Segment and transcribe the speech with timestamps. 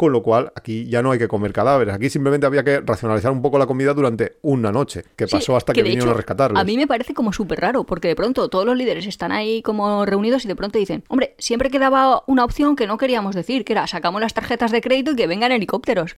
[0.00, 1.92] con lo cual aquí ya no hay que comer cadáveres.
[1.92, 5.56] Aquí simplemente había que racionalizar un poco la comida durante una noche, que Sí, pasó
[5.56, 6.58] hasta que, vinieron hecho, a rescatarlos.
[6.58, 9.60] A mí me parece como súper raro, porque de pronto todos los líderes están ahí
[9.60, 13.66] como reunidos y de pronto dicen, hombre, siempre quedaba una opción que no queríamos decir,
[13.66, 16.16] que era sacamos las tarjetas de crédito y que vengan helicópteros.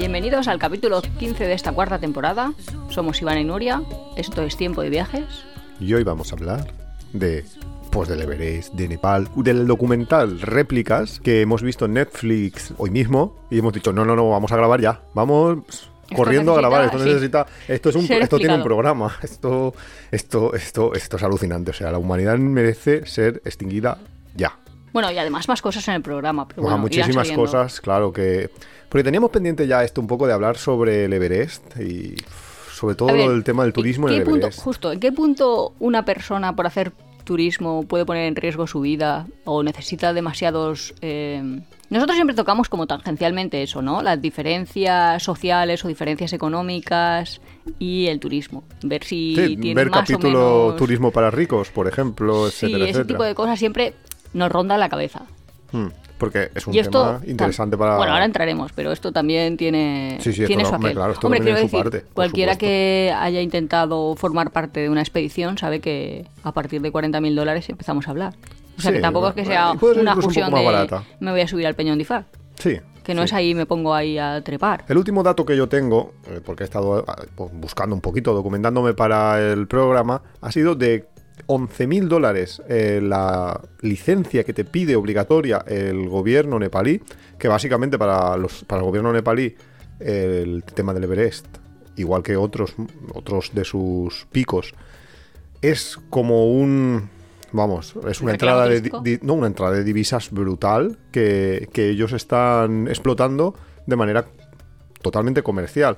[0.00, 2.54] Bienvenidos al capítulo 15 de esta cuarta temporada.
[2.88, 3.82] Somos Iván y Nuria,
[4.16, 5.26] esto es Tiempo de Viajes.
[5.78, 6.72] Y hoy vamos a hablar
[7.12, 7.44] de
[7.90, 13.36] pues del Everest, de Nepal, del documental Réplicas que hemos visto en Netflix hoy mismo
[13.50, 15.02] y hemos dicho, no, no, no, vamos a grabar ya.
[15.12, 19.18] Vamos corriendo a grabar, esto sí, necesita, esto es un ser esto tiene un programa,
[19.22, 19.74] esto
[20.10, 23.98] esto esto esto es alucinante, o sea, la humanidad merece ser extinguida
[24.34, 24.56] ya.
[24.92, 26.46] Bueno, y además más cosas en el programa.
[26.48, 28.50] Pero Bueno, muchísimas cosas, claro que
[28.88, 32.16] porque teníamos pendiente ya esto un poco de hablar sobre el Everest y
[32.74, 34.60] sobre todo ver, del tema del ¿en turismo en el punto, Everest.
[34.62, 39.26] Justo, ¿en qué punto una persona por hacer turismo puede poner en riesgo su vida
[39.44, 40.94] o necesita demasiados...
[41.02, 41.60] eh,
[41.90, 44.02] Nosotros siempre tocamos como tangencialmente eso, ¿no?
[44.02, 47.40] Las diferencias sociales o diferencias económicas
[47.78, 48.64] y el turismo.
[48.82, 50.76] Ver si Sí, tiene ver más capítulo o menos...
[50.78, 53.06] turismo para ricos, por ejemplo, Sí, etcétera, ese etcétera.
[53.06, 53.94] tipo de cosas siempre
[54.32, 55.22] nos ronda la cabeza.
[55.72, 57.96] Hmm, Porque es un esto tema interesante para...
[57.96, 60.92] Bueno, ahora entraremos, pero esto también tiene, Sí, sí, tiene su aquel.
[60.94, 65.58] claro, esto Hombre, quiero decir, parte, cualquiera que haya intentado formar parte de una expedición
[65.58, 68.34] sabe que a partir de 40.000 dólares empezamos a hablar.
[68.76, 71.48] O sea, Sí, que tampoco es que sea una un fusión de me voy a
[71.48, 72.24] subir al Peñón de Ifá.
[72.58, 72.80] Sí.
[73.02, 73.26] Que no sí.
[73.26, 74.84] es ahí me pongo ahí a trepar.
[74.88, 78.34] El último dato que yo tengo, eh, porque he estado ah, pues, buscando un poquito,
[78.34, 81.06] documentándome para el programa, ha sido de
[81.46, 87.00] 11.000 dólares eh, la licencia que te pide obligatoria el gobierno nepalí,
[87.38, 89.54] que básicamente para, los, para el gobierno nepalí
[89.98, 91.46] el tema del Everest,
[91.96, 92.74] igual que otros,
[93.14, 94.74] otros de sus picos,
[95.62, 97.10] es como un...
[97.52, 101.90] Vamos, es una ¿Un entrada de, di- no, una entrada de divisas brutal que, que
[101.90, 103.54] ellos están explotando
[103.86, 104.24] de manera
[105.02, 105.96] totalmente comercial.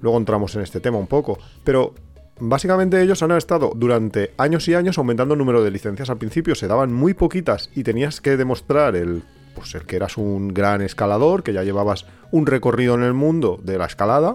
[0.00, 1.38] Luego entramos en este tema un poco.
[1.64, 1.94] Pero
[2.38, 6.10] básicamente ellos han estado durante años y años aumentando el número de licencias.
[6.10, 9.22] Al principio se daban muy poquitas y tenías que demostrar el,
[9.54, 13.58] pues el que eras un gran escalador, que ya llevabas un recorrido en el mundo
[13.62, 14.34] de la escalada.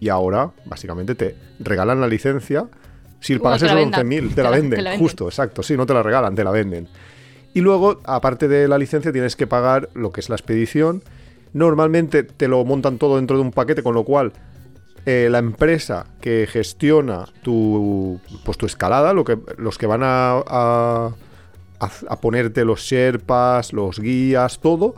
[0.00, 2.66] Y ahora, básicamente, te regalan la licencia.
[3.20, 4.06] Si Bueno, pagas esos vendan.
[4.06, 4.98] 11.000, te, te la venden.
[4.98, 5.62] Justo, exacto.
[5.62, 6.88] Sí, no te la regalan, te la venden.
[7.54, 11.02] Y luego, aparte de la licencia, tienes que pagar lo que es la expedición.
[11.52, 14.32] Normalmente te lo montan todo dentro de un paquete, con lo cual
[15.04, 21.12] eh, la empresa que gestiona tu, pues, tu escalada, lo que, los que van a,
[21.80, 24.94] a, ponerte los sherpas, los guías, todo,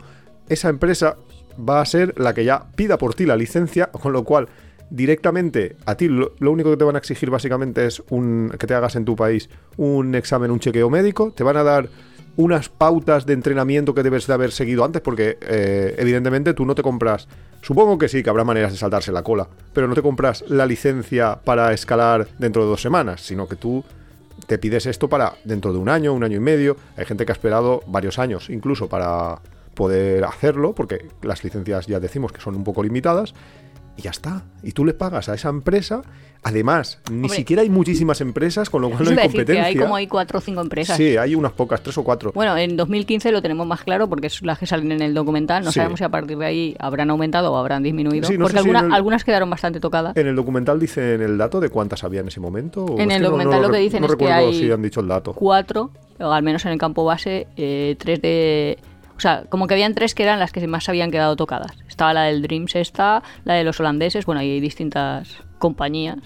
[0.47, 1.17] esa empresa
[1.57, 4.47] va a ser la que ya pida por ti la licencia, con lo cual
[4.91, 8.67] directamente a ti lo, lo único que te van a exigir básicamente es un, que
[8.67, 11.89] te hagas en tu país un examen, un chequeo médico, te van a dar
[12.37, 16.75] unas pautas de entrenamiento que debes de haber seguido antes, porque eh, evidentemente tú no
[16.75, 17.27] te compras,
[17.61, 20.65] supongo que sí, que habrá maneras de saltarse la cola, pero no te compras la
[20.65, 23.83] licencia para escalar dentro de dos semanas, sino que tú
[24.47, 26.77] te pides esto para dentro de un año, un año y medio.
[26.97, 29.39] Hay gente que ha esperado varios años incluso para
[29.73, 33.33] poder hacerlo, porque las licencias ya decimos que son un poco limitadas.
[33.97, 34.43] Y ya está.
[34.63, 36.01] Y tú le pagas a esa empresa.
[36.43, 37.29] Además, ni Hombre.
[37.37, 39.65] siquiera hay muchísimas empresas, con lo cual no hay decir que competencia.
[39.65, 40.95] hay como hay cuatro o cinco empresas.
[40.95, 42.31] Sí, hay unas pocas, tres o cuatro.
[42.35, 45.63] Bueno, en 2015 lo tenemos más claro porque es las que salen en el documental.
[45.63, 45.79] No Sí.
[45.79, 48.27] sabemos si a partir de ahí habrán aumentado o habrán disminuido.
[48.27, 50.15] Sí, no porque si alguna- el- algunas quedaron bastante tocadas.
[50.15, 52.85] En el documental dicen el dato de cuántas había en ese momento.
[52.99, 55.07] En el no- documental no lo que dicen es que hay si han dicho el
[55.07, 55.33] dato.
[55.33, 55.89] Cuatro,
[56.19, 58.77] o al menos en el campo base, eh, tres de...
[59.17, 61.71] O sea, como que habían tres que eran las que más habían quedado tocadas.
[61.87, 66.17] Estaba la del Dreams esta, la de los holandeses, bueno, ahí hay distintas compañías.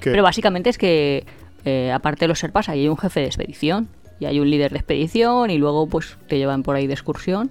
[0.00, 1.26] Pero básicamente es que,
[1.64, 3.88] eh, aparte de los serpas, hay un jefe de expedición
[4.20, 7.50] y hay un líder de expedición y luego pues te llevan por ahí de excursión.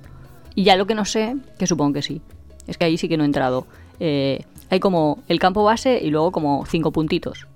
[0.55, 2.21] Y ya lo que no sé, que supongo que sí,
[2.67, 3.67] es que ahí sí que no he entrado.
[3.99, 7.47] Eh, hay como el campo base y luego como cinco puntitos.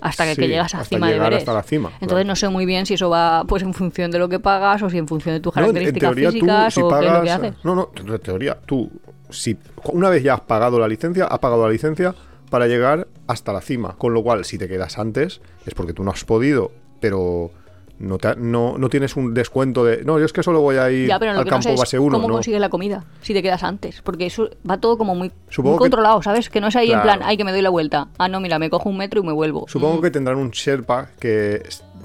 [0.00, 1.38] Hasta que, Sí, que llegas a hasta cima de Everest.
[1.40, 2.24] hasta la cima, Entonces claro.
[2.28, 4.90] no sé muy bien si eso va pues en función de lo que pagas o
[4.90, 6.94] si en función de tus No, en- en características teoría físicas tú, si o qué
[6.94, 7.54] es lo que pagas- haces.
[7.64, 8.90] No, no, en teoría, tú,
[9.30, 9.56] si
[9.92, 12.14] una vez ya has pagado la licencia, has pagado la licencia
[12.50, 13.94] para llegar hasta la cima.
[13.98, 16.70] Con lo cual, si te quedas antes, es porque tú no has podido,
[17.00, 17.50] pero
[17.98, 20.04] no, te no, no tienes un descuento de.
[20.04, 21.68] No, yo es que solo voy a ir Ya, pero lo al que no campo
[21.70, 22.16] sé base 1.
[22.20, 24.02] cómo consigues la comida si te quedas antes.
[24.02, 26.48] Porque eso va todo como muy, Supongo muy que- controlado, ¿sabes?
[26.50, 27.00] Que no es ahí Claro.
[27.00, 28.08] en plan, ay, que me doy la vuelta.
[28.18, 29.66] Ah, no, mira, me cojo un metro y me vuelvo.
[29.68, 30.02] Supongo Mm.
[30.02, 31.62] que tendrán un Sherpa que,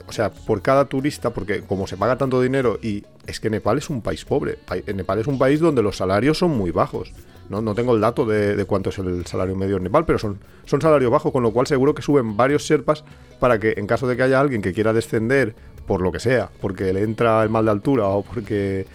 [0.07, 3.77] o sea, por cada turista, porque como se paga tanto dinero y es que Nepal
[3.77, 7.11] es un país pobre, pa- Nepal es un país donde los salarios son muy bajos.
[7.49, 10.17] no, no tengo el dato de, de cuánto es el salario medio en Nepal, pero
[10.17, 13.03] son, son salarios bajos, con lo cual seguro que suben varios Sherpas
[13.39, 15.53] para que en caso de que haya alguien que quiera descender
[15.85, 18.85] por lo que sea, porque le entra el mal de altura o porque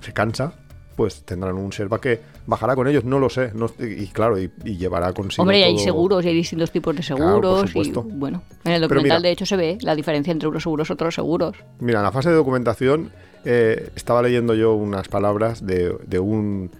[0.00, 0.52] se cansa,
[0.96, 3.50] pues tendrán un Sherpa que bajará con ellos, no lo sé.
[3.54, 5.42] no- y claro, y, y llevará consigo.
[5.42, 7.72] Hombre, y hay todo- seguros y hay distintos tipos de Claro, seguros.
[7.72, 10.62] por y bueno, en el documental mira- de hecho se ve la diferencia entre unos
[10.62, 11.56] seguros y otros seguros.
[11.80, 13.10] Mira, en la fase de documentación
[13.44, 16.70] eh, estaba leyendo yo unas palabras de, de un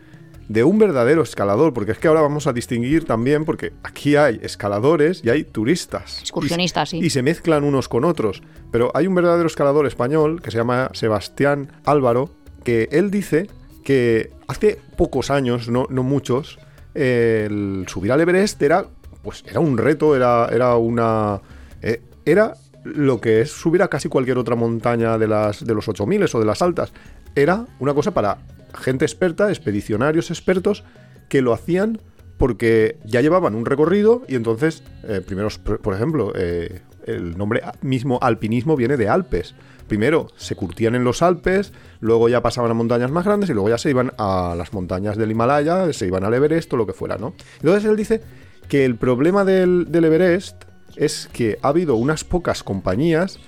[0.49, 4.41] de un verdadero escalador, porque es que ahora vamos a distinguir también, porque aquí hay
[4.43, 6.21] escaladores y hay turistas.
[6.21, 7.07] Excursionistas, y, sí.
[7.07, 8.43] Y se mezclan unos con otros.
[8.71, 12.31] Pero hay un verdadero escalador español que se llama Sebastián Álvaro,
[12.63, 13.49] que él dice
[13.85, 16.59] que hace pocos años, no, no muchos,
[16.95, 18.87] eh, el subir al Everest era,
[19.23, 21.41] pues, era un reto, era, era una...
[21.83, 22.55] eh, era
[22.85, 26.39] lo que es subir a casi cualquier otra montaña de, las, de los 8000 o
[26.39, 26.93] de las altas.
[27.35, 28.39] Era una cosa para
[28.75, 30.85] gente experta, expedicionarios expertos,
[31.29, 32.01] que lo hacían
[32.37, 35.49] porque ya llevaban un recorrido y entonces, eh, primero,
[35.83, 39.55] por ejemplo, eh, el nombre mismo alpinismo viene de Alpes.
[39.87, 43.69] Primero se curtían en los Alpes, luego ya pasaban a montañas más grandes y luego
[43.69, 46.93] ya se iban a las montañas del Himalaya, se iban al Everest o lo que
[46.93, 47.35] fuera, ¿no?
[47.57, 48.23] Entonces él dice
[48.69, 50.65] que el problema del Everest
[50.97, 53.39] es que ha habido unas pocas compañías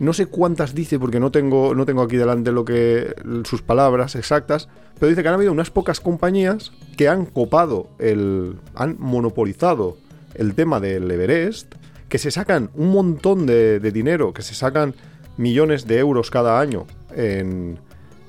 [0.00, 3.14] no sé cuántas dice porque no tengo, no tengo aquí delante lo que
[3.44, 4.68] sus palabras exactas,
[4.98, 9.98] pero dice que han habido unas pocas compañías que han copado el han monopolizado
[10.34, 11.74] el tema del Everest,
[12.08, 14.94] que se sacan un montón de, de dinero, que se sacan
[15.36, 17.78] millones de euros cada año en,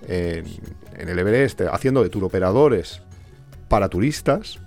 [0.09, 0.45] en,
[0.97, 3.01] en el Everest haciendo de turoperadores
[3.69, 4.59] para turistas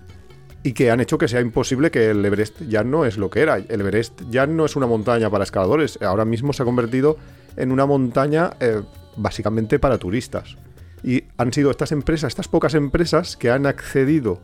[0.65, 3.41] y que han hecho que sea imposible que el Everest ya no es lo que
[3.41, 3.59] era.
[3.59, 7.19] El Everest ya no es una montaña para escaladores, ahora mismo se ha convertido
[7.57, 8.81] en una montaña eh,
[9.17, 10.57] básicamente para turistas.
[11.03, 14.41] Y han sido estas empresas, estas pocas empresas que han accedido,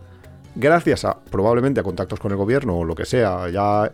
[0.54, 3.90] gracias a probablemente a contactos con el gobierno o lo que sea, ya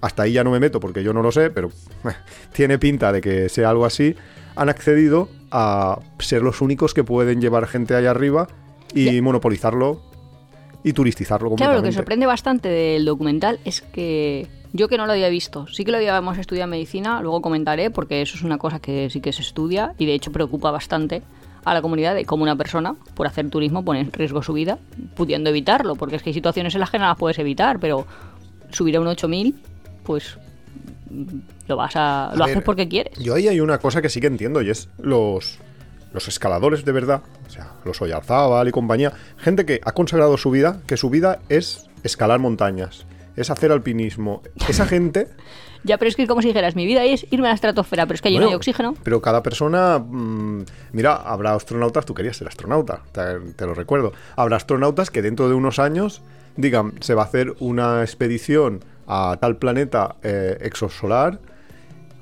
[0.00, 1.68] hasta ahí ya no me meto porque yo no lo sé, pero
[2.04, 2.08] eh,
[2.52, 4.16] tiene pinta de que sea algo así,
[4.56, 8.48] han accedido a ser los únicos que pueden llevar gente allá arriba
[8.92, 10.09] y monopolizarlo
[10.84, 11.86] y turistizarlo Claro, completamente.
[11.86, 15.84] lo que sorprende bastante del documental es que yo que no lo había visto, sí
[15.84, 19.20] que lo habíamos estudiado en medicina, luego comentaré porque eso es una cosa que sí
[19.20, 21.22] que se estudia y de hecho preocupa bastante
[21.64, 24.78] a la comunidad de cómo una persona por hacer turismo pone en riesgo su vida
[25.14, 28.06] pudiendo evitarlo, porque es que hay situaciones en las que no las puedes evitar, pero
[28.70, 29.54] subir a un 8000
[30.04, 30.38] pues
[31.10, 31.38] mm,
[31.68, 33.18] lo vas a, A lo ver, haces porque quieres.
[33.18, 35.58] Yo ahí hay una cosa que sí que entiendo y es los,
[36.12, 40.50] los escaladores de verdad, o sea, los Oyarzábal y compañía, gente que ha consagrado su
[40.50, 44.42] vida, que su vida es escalar montañas, es hacer alpinismo.
[44.68, 45.28] Esa gente...
[45.82, 48.16] Ya, pero es que como si dijeras, mi vida es irme a la estratosfera, pero
[48.16, 48.94] es que allí no bueno, hay oxígeno.
[49.02, 49.98] Pero cada persona...
[49.98, 54.12] mm, mira, habrá astronautas, tú querías ser astronauta, te, te lo recuerdo.
[54.36, 56.20] Habrá astronautas que dentro de unos años
[56.56, 61.40] digan, se va a hacer una expedición a tal planeta eh, exosolar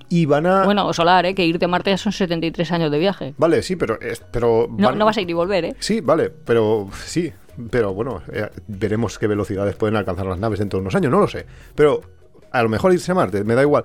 [0.08, 0.64] y van a...
[0.64, 1.34] Bueno, solar, ¿eh?
[1.34, 3.34] que irte a Marte ya son 73 años de viaje.
[3.38, 4.00] Vale, sí, pero...
[4.00, 5.76] es- pero No, van- no vas a ir y volver, ¿eh?
[5.78, 7.32] Sí, vale, pero sí,
[7.70, 11.20] pero bueno, eh, veremos qué velocidades pueden alcanzar las naves dentro de unos años, no
[11.20, 11.44] lo sé.
[11.74, 12.00] Pero
[12.50, 13.84] a lo mejor irse a Marte, me da igual.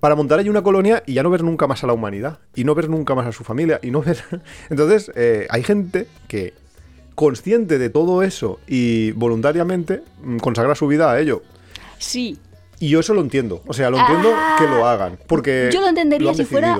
[0.00, 2.62] Para montar ahí una colonia y ya no ver nunca más a la humanidad, y
[2.64, 4.18] no ver nunca más a su familia, y no ver...
[4.70, 6.54] Entonces, eh, hay gente que,
[7.14, 11.42] consciente de todo eso y voluntariamente, mm, consagra su vida a ello.
[11.98, 12.38] Sí.
[12.80, 13.62] Y yo eso lo entiendo.
[13.66, 15.18] O sea, lo entiendo Ah, que lo hagan.
[15.26, 16.78] Porque Yo lo entendería si fuera.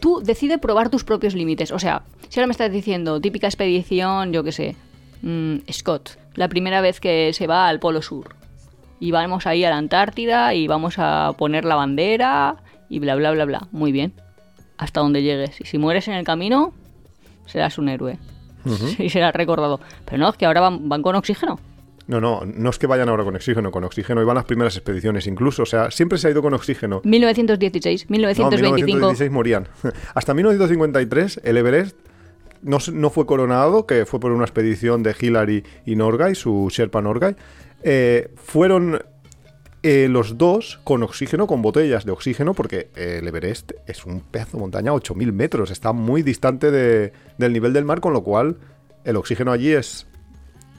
[0.00, 1.70] Tú decide probar tus propios límites.
[1.70, 4.76] O sea, si ahora me estás diciendo típica expedición, yo qué sé,
[5.22, 8.34] mm, Scott, la primera vez que se va al Polo Sur.
[8.98, 12.56] Y vamos ahí a la Antártida y vamos a poner la bandera
[12.88, 13.68] y bla, bla, bla, bla.
[13.72, 14.12] Muy bien.
[14.76, 15.60] Hasta donde llegues.
[15.60, 16.72] Y si mueres en el camino,
[17.46, 18.18] serás un héroe.
[18.98, 19.80] Y serás recordado.
[20.04, 21.58] Pero no, es que ahora van, van con oxígeno.
[22.08, 25.26] No, no, no es que vayan ahora con oxígeno, con oxígeno iban las primeras expediciones
[25.26, 27.00] incluso, o sea, siempre se ha ido con oxígeno.
[27.04, 28.86] 1916, No, en 1925.
[28.86, 29.68] 1916 morían.
[30.14, 31.96] Hasta 1953 el Everest
[32.62, 37.02] no, no fue coronado, que fue por una expedición de Hillary y Norgay, su Sherpa
[37.02, 37.34] Norgay.
[37.82, 39.02] Eh, fueron
[39.82, 44.20] eh, los dos con oxígeno, con botellas de oxígeno, porque eh, el Everest es un
[44.20, 48.12] pedazo de montaña a 8.000 metros, está muy distante de- del nivel del mar, con
[48.12, 48.56] lo cual
[49.04, 50.06] el oxígeno allí es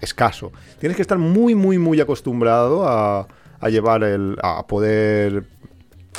[0.04, 0.52] escaso.
[0.80, 3.28] Tienes que estar muy, muy, muy acostumbrado a,
[3.70, 4.38] llevar el.
[4.44, 5.46] a poder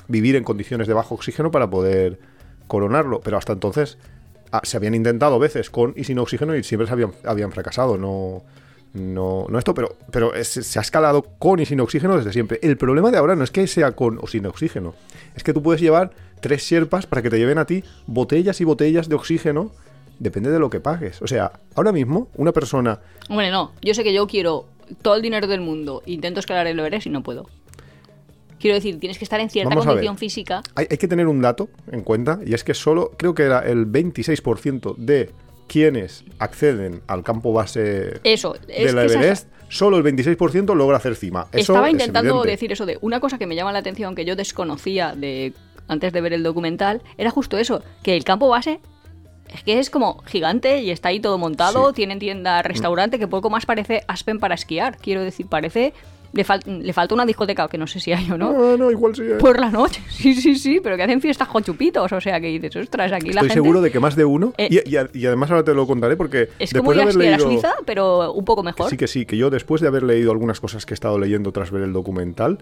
[0.08, 2.18] vivir en condiciones de bajo oxígeno para poder
[2.66, 3.20] coronarlo.
[3.20, 3.98] Pero hasta entonces
[4.50, 7.98] ah, se habían intentado veces con y sin oxígeno y siempre se habían, habían fracasado.
[7.98, 8.42] No.
[8.94, 12.60] No, no esto, pero, pero se ha escalado con y sin oxígeno desde siempre.
[12.62, 14.94] El problema de ahora no es que sea con o sin oxígeno,
[15.34, 18.64] es que tú puedes llevar tres sierpas para que te lleven a ti botellas y
[18.64, 19.72] botellas de oxígeno
[20.18, 21.20] depende de lo que pagues.
[21.22, 23.00] O sea, ahora mismo, una persona.
[23.28, 23.72] Hombre, no.
[23.82, 24.66] Yo sé que yo quiero
[25.02, 26.02] todo el dinero del mundo.
[26.06, 27.46] Intento escalar el Everest y no puedo.
[28.58, 30.62] Quiero decir, tienes que estar en cierta Vamos condición física.
[30.74, 33.58] Hay, hay que tener un dato en cuenta, y es que solo, creo que era
[33.60, 35.30] el 26% de
[35.66, 41.14] quienes acceden al campo base Eso, es que esa- Everest, solo el 26% logra hacer
[41.16, 41.48] cima.
[41.52, 44.24] Eso Estaba es intentando decir eso de una cosa que me llama la atención que
[44.24, 45.52] yo desconocía de
[45.88, 48.80] antes de ver el documental era justo eso, que el campo base
[49.52, 51.94] es que es como gigante y está ahí todo montado, Sí.
[51.96, 55.92] tienen tienda, restaurante, que poco más parece Aspen para esquiar, quiero decir, parece
[56.32, 58.52] le, fal- le falta una discoteca que no sé si hay o no.
[58.52, 59.22] No, no, igual sí.
[59.22, 59.34] eh.
[59.38, 62.48] Por la noche, sí, sí, sí, pero que hacen fiestas con chupitos, o sea que
[62.48, 65.08] dices, ostras, aquí la Estoy seguro de que más de uno, Eh, y, y a-
[65.12, 67.36] y además ahora te lo contaré porque Es como después ir de haber esquiar a
[67.36, 67.50] leído...
[67.50, 68.90] Suiza, pero un poco Que mejor.
[68.90, 71.52] sí, que sí, que yo después de haber leído algunas cosas que he estado leyendo
[71.52, 72.58] tras ver el documental,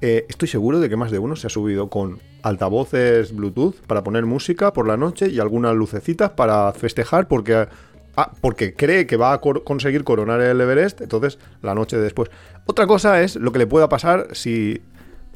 [0.00, 4.02] eh, estoy seguro de que más de uno se ha subido con altavoces Bluetooth para
[4.04, 7.66] poner música por la noche y algunas lucecitas para festejar porque,
[8.16, 12.30] ah, porque cree que va a conseguir coronar el Everest, entonces la noche de después.
[12.66, 14.80] Otra cosa es lo que le pueda pasar si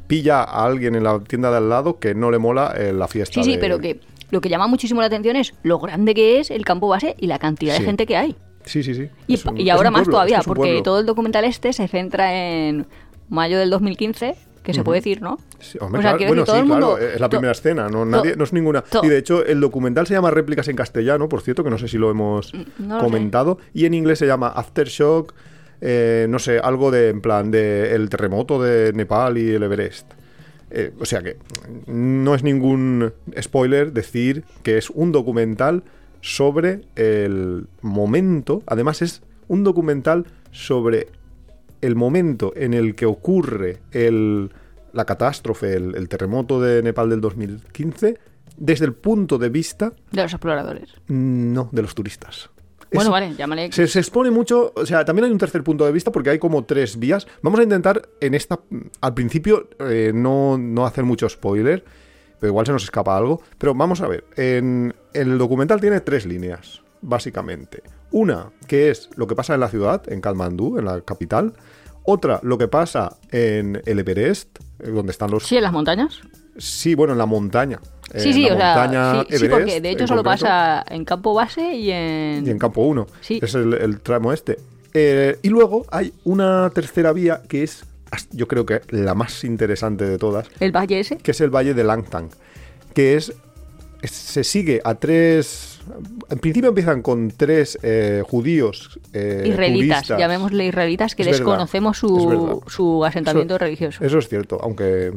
[0.07, 3.09] pilla a alguien en la tienda de al lado que no le mola eh, la
[3.09, 3.35] fiesta.
[3.35, 4.01] Sí, sí, de- pero que
[4.31, 7.27] lo que llama muchísimo la atención es lo grande que es el campo base y
[7.27, 7.81] la cantidad Sí.
[7.81, 8.37] de gente que hay.
[8.65, 9.09] Sí, sí, sí.
[9.27, 10.83] Y, un- ahora más pueblo, todavía, porque pueblo.
[10.83, 12.87] todo el documental este se centra en
[13.29, 15.39] mayo del 2015, que se puede decir, ¿no?
[15.59, 18.05] Sí, hombre, O sea, claro, bueno, sí, mundo- claro, es la primera escena, no, to-
[18.07, 18.85] nadie, no es ninguna.
[19.03, 21.89] Y de hecho, el documental se llama Réplicas en castellano, por cierto, que no sé
[21.89, 23.59] si lo hemos Mm, no lo comentado.
[23.75, 25.35] Y en inglés se llama Aftershock,
[25.81, 30.07] eh, no sé, algo de, en plan, de el terremoto de Nepal y el Everest.
[30.71, 31.37] Eh, o sea que
[31.87, 35.83] no es ningún spoiler decir que es un documental
[36.23, 41.09] sobre el momento, además es un documental sobre
[41.83, 44.51] el momento en el que ocurre el,
[44.95, 48.19] la catástrofe, el, el terremoto de Nepal del 2015,
[48.57, 50.89] desde el punto de vista, De los exploradores.
[51.09, 52.49] mm, no, de los turistas.
[52.93, 53.73] Bueno, Es- vale, llámale.
[53.73, 56.39] se, se expone mucho, o sea, también hay un tercer punto de vista porque hay
[56.39, 57.27] como tres vías.
[57.43, 58.61] Vamos a intentar en esta,
[59.01, 61.83] al principio, eh, no, no hacer mucho spoiler,
[62.39, 63.41] pero igual se nos escapa algo.
[63.57, 67.83] Pero vamos a ver, en, el documental tiene tres líneas, básicamente.
[68.11, 71.53] Una, que es lo que pasa en la ciudad, en Kathmandú, en la capital.
[72.05, 75.45] Otra, lo que pasa en el Everest, eh, donde están los...
[75.47, 76.21] Sí, en las montañas.
[76.59, 77.79] Sí, bueno, en la montaña.
[78.15, 80.45] Sí, en sí, la o sea, montaña sí, sí, Everest, porque de hecho solo concreto
[80.45, 82.47] pasa en campo base y en...
[82.47, 83.07] y en campo 1.
[83.21, 83.39] Sí.
[83.43, 84.59] Es el, el tramo este.
[84.95, 87.85] Eh, y luego hay una tercera vía que es,
[88.33, 91.17] yo creo que la más interesante de todas, el valle ese.
[91.17, 92.29] que es el Valle de Langtang,
[92.93, 93.33] que es-
[94.03, 95.81] se sigue a tres...
[96.31, 102.63] En principio empiezan con tres eh, judíos eh, Israelitas, llamémosle israelitas, que Es desconocemos su,
[102.69, 104.05] su asentamiento Eso- religioso.
[104.05, 105.13] Eso es cierto, aunque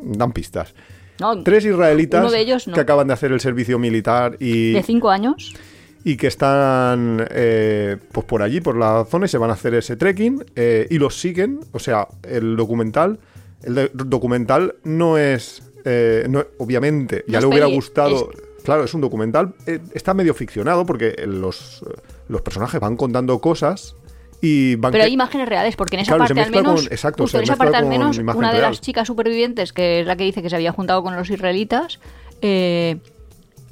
[0.00, 0.74] dan pistas.
[1.20, 2.74] No, Tres israelitas Uno de ellos no.
[2.74, 5.54] que acaban de hacer el servicio militar y, De cinco años.
[6.04, 9.74] y que están eh, pues por allí, por la zona, y se van a hacer
[9.74, 11.58] ese trekking eh, y los siguen.
[11.72, 13.18] O sea, el documental,
[13.64, 18.30] el documental no es, eh, no- obviamente, ya le hubiera gustado.
[18.64, 21.82] Claro, es un documental, eh, está medio ficcionado porque los,
[22.28, 23.94] los personajes van contando cosas
[24.42, 26.82] y van Pero que- hay imágenes reales, porque en esa Claro, se parte al menos,
[26.84, 28.70] con- exacto, justo en esa parte al menos, una de real.
[28.72, 31.98] las chicas supervivientes, que es la que dice que se había juntado con los israelitas,
[32.42, 32.98] eh,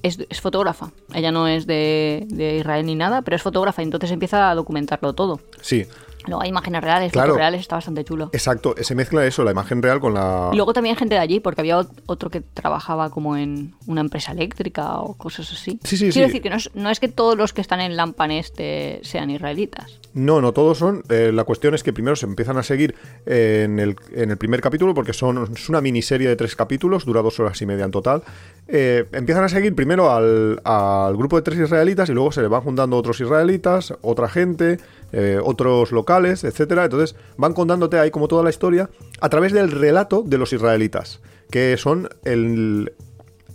[0.02, 0.92] es, es fotógrafa.
[1.14, 4.54] Ella no es de, de Israel ni nada, pero es fotógrafa, y entonces empieza a
[4.54, 5.40] documentarlo todo.
[5.60, 5.84] Sí,
[6.26, 7.28] Luego hay imágenes reales, Claro.
[7.28, 8.30] fotos reales, está bastante chulo.
[8.32, 10.50] exacto, se mezcla eso, la imagen real con la...
[10.52, 13.74] Y luego también hay gente de allí, porque había ot- otro que trabajaba como en
[13.86, 15.78] una empresa eléctrica o cosas así.
[15.84, 16.32] Sí, sí, Quiero sí.
[16.32, 19.30] decir que no es, no es que todos los que están en Lampan este sean
[19.30, 20.00] israelitas.
[20.16, 21.02] No, no todos son.
[21.10, 22.94] eh, la cuestión es que primero se empiezan a seguir
[23.26, 27.20] en, el, en el primer capítulo, porque son, es una miniserie de tres capítulos, dura
[27.20, 28.22] dos horas y media en total.
[28.66, 32.48] Eh, empiezan a seguir primero al, al grupo de tres israelitas y luego se le
[32.48, 34.78] van juntando otros israelitas, otra gente,
[35.12, 36.84] eh, otros locales, etcétera.
[36.84, 38.88] Entonces van contándote ahí como toda la historia
[39.20, 41.20] a través del relato de los israelitas,
[41.50, 42.94] que son el,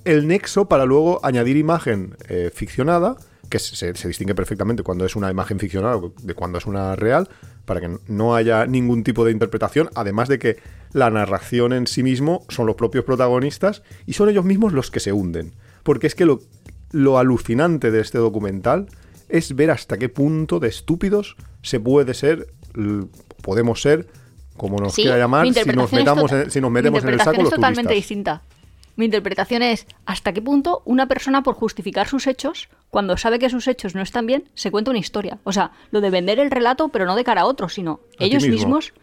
[0.06, 2.16] el nexo para luego añadir imagen
[2.54, 3.16] ficcionada,
[3.52, 7.30] que se, se distingue perfectamente cuando es una imagen ficcionada de cuando es una real,
[7.66, 10.58] para que no haya ningún tipo de interpretación, además de que
[10.94, 15.00] la narración en sí mismo son los propios protagonistas y son ellos mismos los que
[15.00, 15.54] se hunden.
[15.84, 16.40] Porque es que lo,
[16.92, 18.88] lo alucinante de este documental
[19.30, 22.48] es ver hasta qué punto de estúpidos se puede ser,
[23.42, 24.08] podemos ser,
[24.58, 27.20] como nos Sí, quiera llamar, si nos metamos, en, si nos mi metemos en el
[27.20, 27.96] saco los es totalmente turistas.
[27.96, 28.42] distinta.
[28.96, 33.50] Mi interpretación es hasta qué punto una persona por justificar sus hechos, cuando sabe que
[33.50, 35.38] sus hechos no están bien, se cuenta una historia.
[35.44, 38.44] O sea, lo de vender el relato, pero no de cara a otros, sino ellos
[38.44, 38.56] mismo.
[38.58, 38.94] mismos,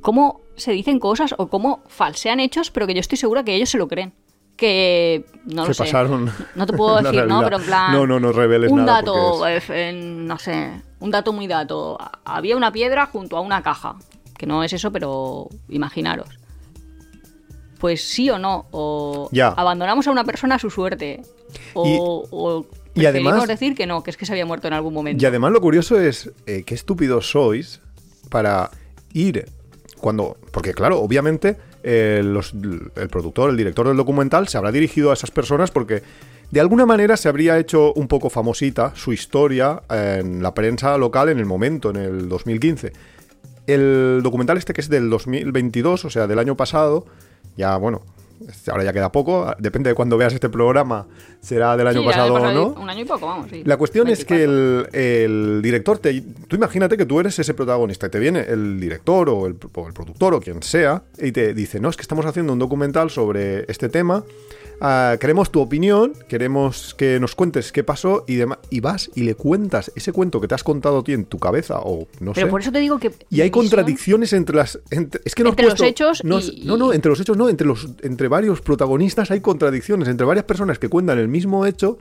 [0.00, 3.70] cómo se dicen cosas o cómo falsean hechos, pero que yo estoy segura que ellos
[3.70, 4.12] se lo creen.
[4.56, 5.84] que no lo Se sé.
[5.84, 7.40] pasaron No te puedo decir, ¿no?
[7.42, 7.92] Pero en plan.
[7.92, 10.82] No, no, no reveles Un nada dato, eh, no sé.
[11.00, 11.98] Un dato muy dato.
[12.24, 13.96] Había una piedra junto a una caja.
[14.36, 16.28] Que no es eso, pero imaginaros.
[17.82, 18.66] Pues sí o no.
[18.70, 19.48] O Ya.
[19.48, 21.20] abandonamos a una persona a su suerte.
[21.74, 21.96] O, Y-
[22.30, 25.20] o y además- decir que no, que es que se había muerto en algún momento.
[25.20, 27.80] Y además lo curioso es eh, qué estúpidos sois
[28.30, 28.70] para
[29.12, 29.46] ir
[30.00, 30.36] cuando...
[30.52, 35.14] Porque claro, obviamente eh, los- el productor, el director del documental se habrá dirigido a
[35.14, 36.04] esas personas porque
[36.52, 41.30] de alguna manera se habría hecho un poco famosita su historia en la prensa local
[41.30, 42.92] en el momento, en el 2015.
[43.66, 47.06] El documental este que es del 2022, o sea, del año pasado,
[47.56, 48.02] ya bueno,
[48.68, 51.06] ahora ya queda poco, depende de cuando veas este programa,
[51.40, 52.66] será del año Sí, pasado o no.
[52.80, 53.46] Un año y poco, vamos.
[53.50, 53.62] sí.
[53.64, 54.98] La cuestión es que 24.
[54.98, 55.22] el,
[55.56, 59.28] el director, te, tú imagínate que tú eres ese protagonista y te viene el director
[59.28, 62.26] o el, o el productor o quien sea y te dice, no, es que estamos
[62.26, 64.24] haciendo un documental sobre este tema,
[64.84, 69.22] ah, queremos tu opinión, queremos que nos cuentes qué pasó y demás, y vas y
[69.22, 72.32] le cuentas ese cuento que te has contado a ti en tu cabeza o no
[72.32, 72.50] Pero sé.
[72.50, 73.12] por eso te digo que.
[73.30, 74.78] Y hay contradicciones entre las.
[74.90, 77.36] entre- es que no has Entre los hechos no, y- no, no, entre los hechos
[77.36, 80.08] no, entre los entre varios protagonistas hay contradicciones.
[80.08, 81.98] Entre varias personas que cuentan el mismo hecho,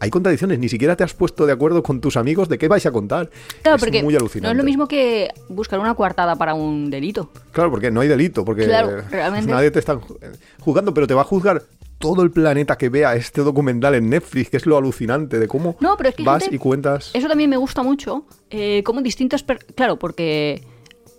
[0.00, 0.58] hay contradicciones.
[0.60, 3.30] Ni siquiera te has puesto de acuerdo con tus amigos de qué vais a contar.
[3.62, 4.52] Claro, es porque muy no alucinante.
[4.52, 7.30] es lo mismo que buscar una coartada para un delito.
[7.52, 9.50] Claro, porque no hay delito, porque Claro, realmente.
[9.52, 10.16] nadie te está ju-
[10.60, 11.64] juzgando, pero te va a juzgar
[11.98, 15.76] todo el planeta que vea este documental en Netflix, que es lo alucinante de cómo
[15.80, 17.10] No, pero es que vas gente- y cuentas.
[17.14, 18.24] Eso también me gusta mucho.
[18.50, 19.42] eh, como distintos.
[19.42, 20.62] per- Claro, porque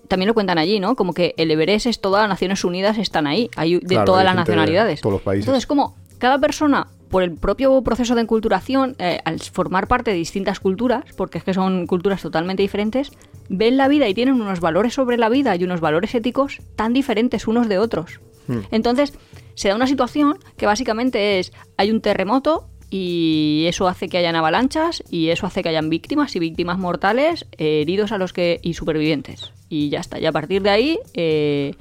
[0.07, 0.95] también lo cuentan allí, ¿no?
[0.95, 4.21] Como que el Everest es todas las Naciones Unidas están ahí, hay de Claro, todas
[4.21, 5.01] hay las de nacionalidades.
[5.01, 5.45] todos los países.
[5.45, 10.17] Entonces, como cada persona, por el propio proceso de enculturación, eh, al formar parte de
[10.17, 13.11] distintas culturas, porque es que son culturas totalmente diferentes,
[13.49, 16.93] ven la vida y tienen unos valores sobre la vida y unos valores éticos tan
[16.93, 18.19] diferentes unos de otros.
[18.47, 18.59] Hmm.
[18.71, 19.13] Entonces,
[19.59, 24.37] se da una situación que básicamente es, hay un terremoto y eso hace que hayan
[24.37, 28.61] avalanchas y eso hace que hayan víctimas y víctimas mortales, eh, heridos a los que
[28.63, 29.51] y supervivientes.
[29.67, 30.17] Y ya está.
[30.17, 31.75] Y a partir de ahí eh,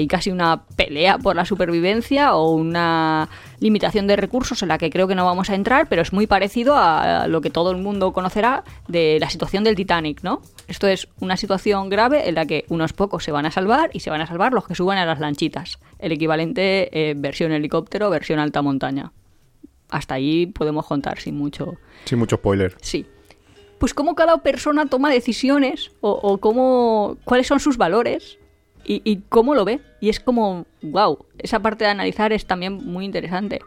[0.00, 4.88] hay casi una pelea por la supervivencia o una limitación de recursos en la que
[4.88, 7.76] creo que no vamos a entrar, pero es muy parecido a lo que todo el
[7.76, 10.40] mundo conocerá de la situación del Titanic, ¿no?
[10.68, 14.00] Esto es una situación grave en la que unos pocos se van a salvar y
[14.00, 15.78] se van a salvar los que suban a las lanchitas.
[15.98, 19.12] El equivalente eh, versión helicóptero, versión alta montaña.
[19.90, 21.74] Hasta ahí podemos contar sin mucho.
[22.06, 22.74] Sin mucho spoiler.
[22.80, 23.04] Sí.
[23.78, 28.38] Pues cómo cada persona toma decisiones o, o cómo, cuáles son sus valores
[28.84, 29.80] y, y cómo lo ve.
[30.00, 33.60] Y es como, wow, esa parte de analizar es también muy interesante.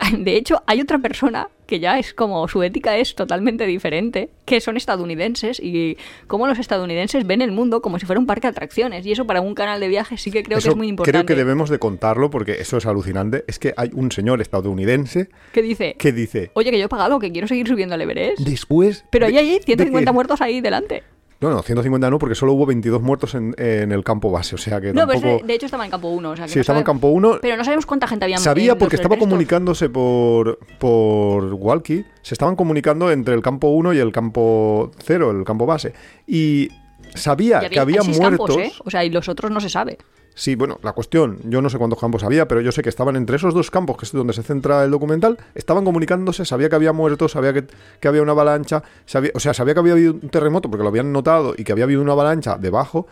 [0.18, 4.60] De hecho, hay otra persona que ya es como su ética es totalmente diferente, que
[4.60, 8.52] son estadounidenses y cómo los estadounidenses ven el mundo como si fuera un parque de
[8.52, 9.06] atracciones.
[9.06, 11.12] Y eso para un canal de viajes sí que creo Eso que es muy importante.
[11.18, 13.44] Creo que debemos de contarlo porque eso es alucinante.
[13.46, 17.18] Es que hay un señor estadounidense Que dice, que dice, oye, que yo he pagado,
[17.20, 18.40] que quiero seguir subiendo al Everest.
[18.40, 19.04] después...
[19.10, 21.04] Pero de- ahí hay de 150 que- muertos ahí delante.
[21.40, 24.58] No, no, 150 no, porque solo hubo 22 muertos en, en el campo base, o
[24.58, 26.30] sea que No, pero es de, de hecho estaba en campo 1.
[26.30, 27.38] O sea, que Sí, no estaba en campo 1.
[27.40, 32.04] Pero no sabemos cuánta gente había Sabía porque estaba comunicándose por, por Walkie.
[32.20, 35.94] Se estaban comunicando entre el campo 1 y el campo 0, el campo base.
[36.26, 36.68] Y
[37.14, 38.48] sabía que había muertos.
[38.48, 38.72] campos, ¿eh?
[38.84, 39.98] O sea, y los otros no se sabe.
[40.34, 43.16] Sí, bueno, la cuestión, yo no sé cuántos campos había, pero yo sé que estaban
[43.16, 46.76] entre esos dos campos, que es donde se centra el documental, estaban comunicándose, sabía que
[46.76, 47.64] había muertos, sabía que,
[48.00, 50.88] que había una avalancha, sabía, o sea, sabía que había habido un terremoto porque lo
[50.88, 53.06] habían notado y que había habido una avalancha debajo,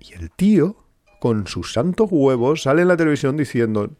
[0.00, 0.76] y el tío,
[1.20, 3.90] con sus santos huevos, sale en la televisión diciendo,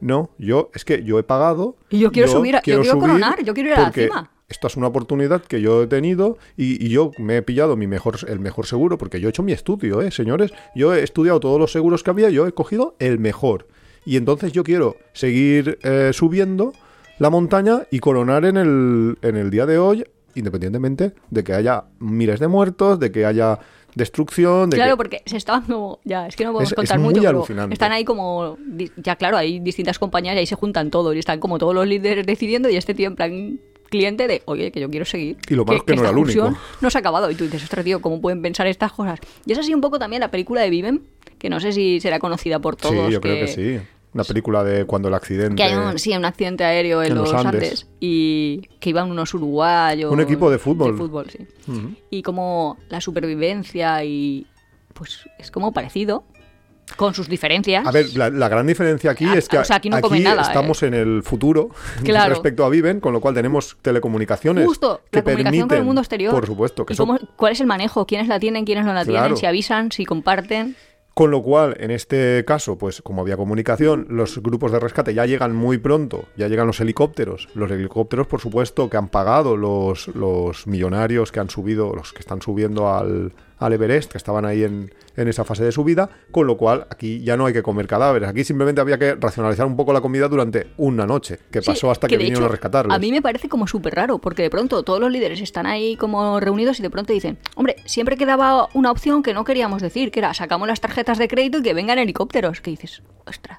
[0.00, 1.76] no, yo, es que yo he pagado.
[1.88, 4.30] Y yo quiero subir a- yo quiero coronar, yo quiero ir a la cima".
[4.48, 7.86] Esta es una oportunidad que yo he tenido y, y yo me he pillado mi
[7.86, 10.52] mejor, el mejor seguro, porque yo he hecho mi estudio, ¿eh, señores?
[10.74, 13.66] Yo he estudiado todos los seguros que había, yo he cogido el mejor.
[14.06, 16.72] Y entonces yo quiero seguir eh, subiendo
[17.18, 21.84] la montaña y coronar en el, en el día de hoy, independientemente de que haya
[21.98, 23.58] miles de muertos, de que haya
[23.94, 24.96] destrucción, de Claro, que...
[24.96, 25.98] porque se estaban como.
[26.04, 27.28] Ya, es que no podemos Es- es contar muy mucho.
[27.28, 27.74] alucinante.
[27.74, 28.56] están ahí como.
[28.96, 31.14] Ya, claro, hay distintas compañías y ahí se juntan todos.
[31.14, 32.70] Y están como todos los líderes decidiendo.
[32.70, 35.36] Y este tío, en plan, cliente de, oye, que yo quiero seguir.
[35.48, 36.58] Y lo malo es que no esta era el único.
[36.80, 37.30] No se ha acabado.
[37.30, 39.18] Y tú dices, ostras, tío, ¿cómo pueden pensar estas cosas?
[39.46, 41.02] Y es así un poco también la película de Viven,
[41.38, 43.06] que no sé si será conocida por todos.
[43.06, 43.80] sí, yo creo que sí.
[44.14, 45.54] Una película de cuando el accidente...
[45.54, 47.62] Que hay un, sí, un accidente aéreo en, En los, los Andes.
[47.62, 47.86] Andes.
[48.00, 50.10] y que iban unos uruguayos.
[50.10, 50.92] Un equipo de fútbol.
[50.92, 51.46] De fútbol, sí.
[52.10, 54.46] Y como la supervivencia y
[54.94, 56.24] pues es como parecido
[56.96, 57.86] con sus diferencias.
[57.86, 60.22] A ver, la, la gran diferencia aquí Ah, es que o sea, aquí no comen
[60.24, 61.70] nada, estamos en el futuro
[62.04, 62.30] Claro.
[62.30, 66.00] respecto a Viven, con lo cual tenemos telecomunicaciones Justo, que la comunicación con el mundo
[66.00, 66.32] exterior.
[66.32, 68.06] Por supuesto, que ¿Y cómo- ¿Cuál es el manejo?
[68.06, 68.64] ¿Quiénes la tienen?
[68.64, 69.24] ¿Quiénes no la Claro.
[69.26, 69.36] tienen?
[69.36, 70.76] Si avisan, si comparten.
[71.14, 75.26] Con lo cual, en este caso, pues como había comunicación, los grupos de rescate ya
[75.26, 77.48] llegan muy pronto, ya llegan los helicópteros.
[77.54, 82.20] Los helicópteros, por supuesto, que han pagado los, los millonarios que han subido, los que
[82.20, 86.46] están subiendo al, al Everest, que estaban ahí en, en, esa fase de subida, con
[86.46, 88.28] lo cual aquí ya no hay que comer cadáveres.
[88.28, 91.90] Aquí simplemente había que racionalizar un poco la comida durante una noche, que Sí, pasó
[91.90, 92.94] hasta que, vinieron hecho, a rescatarlos.
[92.94, 95.96] A mí me parece como súper raro, porque de pronto todos los líderes están ahí
[95.96, 100.10] como reunidos y de pronto dicen, hombre, siempre quedaba una opción que no queríamos decir,
[100.10, 102.60] que era sacamos las tarjetas de crédito y que vengan helicópteros.
[102.60, 103.58] Que dices, ostras,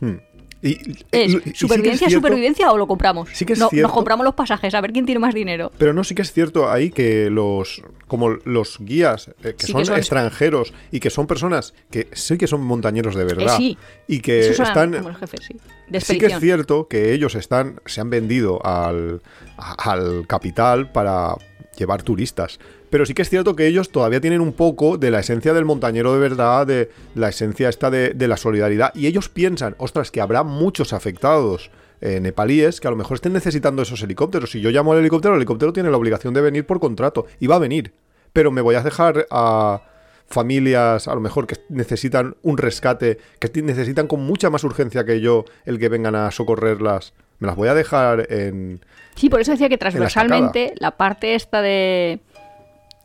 [0.00, 0.18] Hmm.
[0.60, 3.28] Y, y- ¿es y sí que es supervivencia, supervivencia o lo compramos?
[3.32, 3.86] Sí que es No- cierto.
[3.88, 5.70] Nos compramos los pasajes, a ver quién tiene más dinero.
[5.78, 9.72] Pero no, sí que es cierto ahí que los como los guías eh, que Sí
[9.72, 13.54] son que son- extranjeros y que son personas que sí que son montañeros de verdad
[13.54, 13.78] Eh, sí.
[14.08, 15.56] y que están como los jefes, sí.
[15.88, 19.22] De sí que es cierto que ellos están se han vendido al,
[19.56, 21.34] al capital para
[21.76, 22.58] llevar turistas.
[22.90, 25.64] Pero sí que es cierto que ellos todavía tienen un poco de la esencia del
[25.64, 28.94] montañero de verdad, de la esencia esta de, de la solidaridad.
[28.94, 31.70] Y ellos piensan, ostras, que habrá muchos afectados
[32.00, 34.52] eh, nepalíes que a lo mejor estén necesitando esos helicópteros.
[34.52, 37.26] Si yo llamo al helicóptero, el helicóptero tiene la obligación de venir por contrato.
[37.40, 37.92] Y va a venir.
[38.32, 39.82] Pero me voy a dejar a
[40.26, 45.20] familias, a lo mejor, que necesitan un rescate, que necesitan con mucha más urgencia que
[45.20, 47.14] yo el que vengan a socorrerlas.
[47.40, 48.80] Me las voy a dejar en...
[49.14, 52.20] Sí, por eso decía que transversalmente la parte esta de...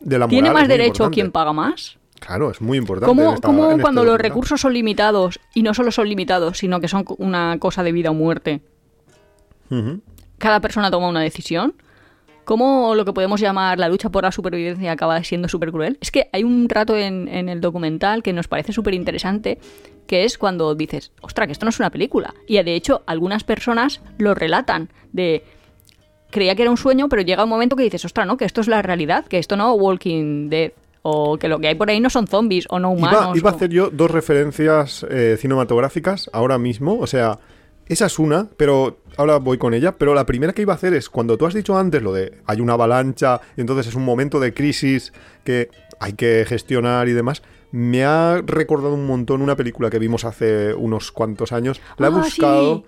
[0.04, 1.98] De la ¿Tiene más derecho quien paga más?
[2.20, 3.08] Claro, es muy importante.
[3.14, 6.58] ¿Cómo, esta- cómo en este cuando los recursos son limitados y no solo son limitados,
[6.58, 8.62] sino que son una cosa de vida o muerte,
[10.38, 11.74] cada persona toma una decisión?
[12.46, 15.98] ¿Cómo lo que podemos llamar la lucha por la supervivencia acaba siendo súper cruel?
[16.02, 19.60] Es que hay un rato en, en el documental que nos parece súper interesante,
[20.08, 22.34] que es cuando dices, ostra, que esto no es una película.
[22.46, 25.44] Y de hecho, algunas personas lo relatan de...
[26.34, 28.60] Creía que era un sueño, pero llega un momento que dices, ostra, no, que esto
[28.60, 30.72] es la realidad, que esto no Walking Dead,
[31.04, 33.22] o que lo que hay por ahí no son zombies o no humanos.
[33.30, 36.98] Iba, iba a hacer yo dos referencias eh, cinematográficas ahora mismo.
[37.00, 37.40] O sea,
[37.88, 39.92] esa es una, pero ahora voy con ella.
[39.98, 42.40] Pero la primera que iba a hacer es cuando tú has dicho antes lo de
[42.46, 45.70] hay una avalancha y entonces es un momento de crisis que
[46.00, 47.44] hay que gestionar y demás.
[47.72, 51.82] Me ha recordado un montón una película que vimos hace unos cuantos años.
[51.98, 52.76] La he Ah, buscado.
[52.78, 52.84] sí.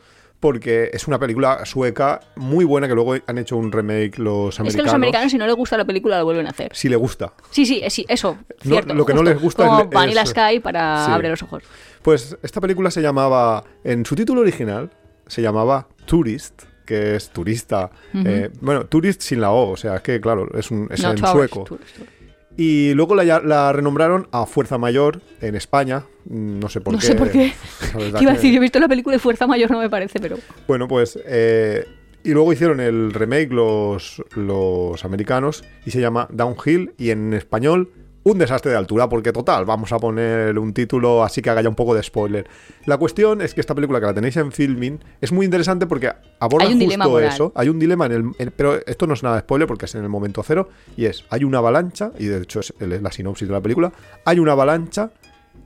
[0.46, 4.60] Porque es una película sueca muy buena que luego han hecho un remake los Es
[4.60, 4.76] americanos.
[4.76, 6.70] que los americanos, si no les gusta la película, lo vuelven a hacer.
[6.76, 7.34] Si le gusta.
[7.50, 8.94] Sí, sí, eh, sí, eso, No, cierto.
[8.94, 11.12] lo que no les gusta Como es- Vanilla es- Sky para sí.
[11.12, 11.64] abrir los ojos.
[12.04, 14.92] Pues esta película se llamaba, en su título original,
[15.26, 17.90] se llamaba Tourist, que es turista.
[18.14, 21.10] eh, bueno, Tourist sin la O, o sea, es que claro, es, un, es No,
[21.10, 21.64] en sueco.
[21.64, 22.15] Tourist, Tourist.
[22.58, 26.04] Y luego la, renombraron a Fuerza Mayor en España.
[26.26, 27.06] mm, No sé por No qué.
[27.08, 27.54] sé por qué.
[27.94, 28.52] La verdad ¿Qué iba a decir?
[28.52, 30.38] Yo he visto la película de Fuerza Mayor, no me parece, pero...
[30.68, 31.20] Bueno, pues.
[31.26, 31.86] eh,
[32.24, 37.92] y luego hicieron el remake los, los americanos y se llama Downhill y en español
[38.26, 41.70] un desastre de altura porque total, vamos a poner un título así que haga ya
[41.70, 42.48] un poco de spoiler.
[42.86, 46.12] La cuestión es que esta película que la tenéis en filming es muy interesante porque
[46.40, 47.52] aborda justo eso.
[47.56, 48.24] Hay un dilema en el...
[48.40, 51.06] en- pero esto no es nada de spoiler porque es en el momento cero y
[51.06, 53.94] es, hay una avalancha y de hecho es la sinopsis de la película,
[54.26, 55.12] hay una avalancha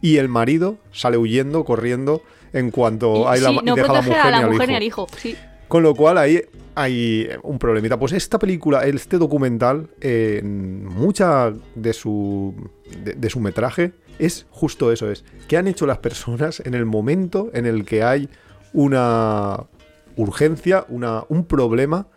[0.01, 3.93] y el marido sale huyendo, corriendo en cuanto Y- hay la, sí, y no deja
[3.93, 4.75] la mujer, a la al mujer hijo.
[4.77, 5.07] al hijo.
[5.17, 5.35] Sí.
[5.69, 6.41] Con lo cual ahí
[6.79, 7.99] hay un problemita.
[7.99, 12.53] Pues esta película, este documental, eh, mucha de su,
[13.03, 16.85] de, de su metraje es justo eso, es que han hecho las personas en el
[16.85, 18.29] momento en el que hay
[18.71, 19.65] una
[20.15, 22.07] urgencia, una, un problema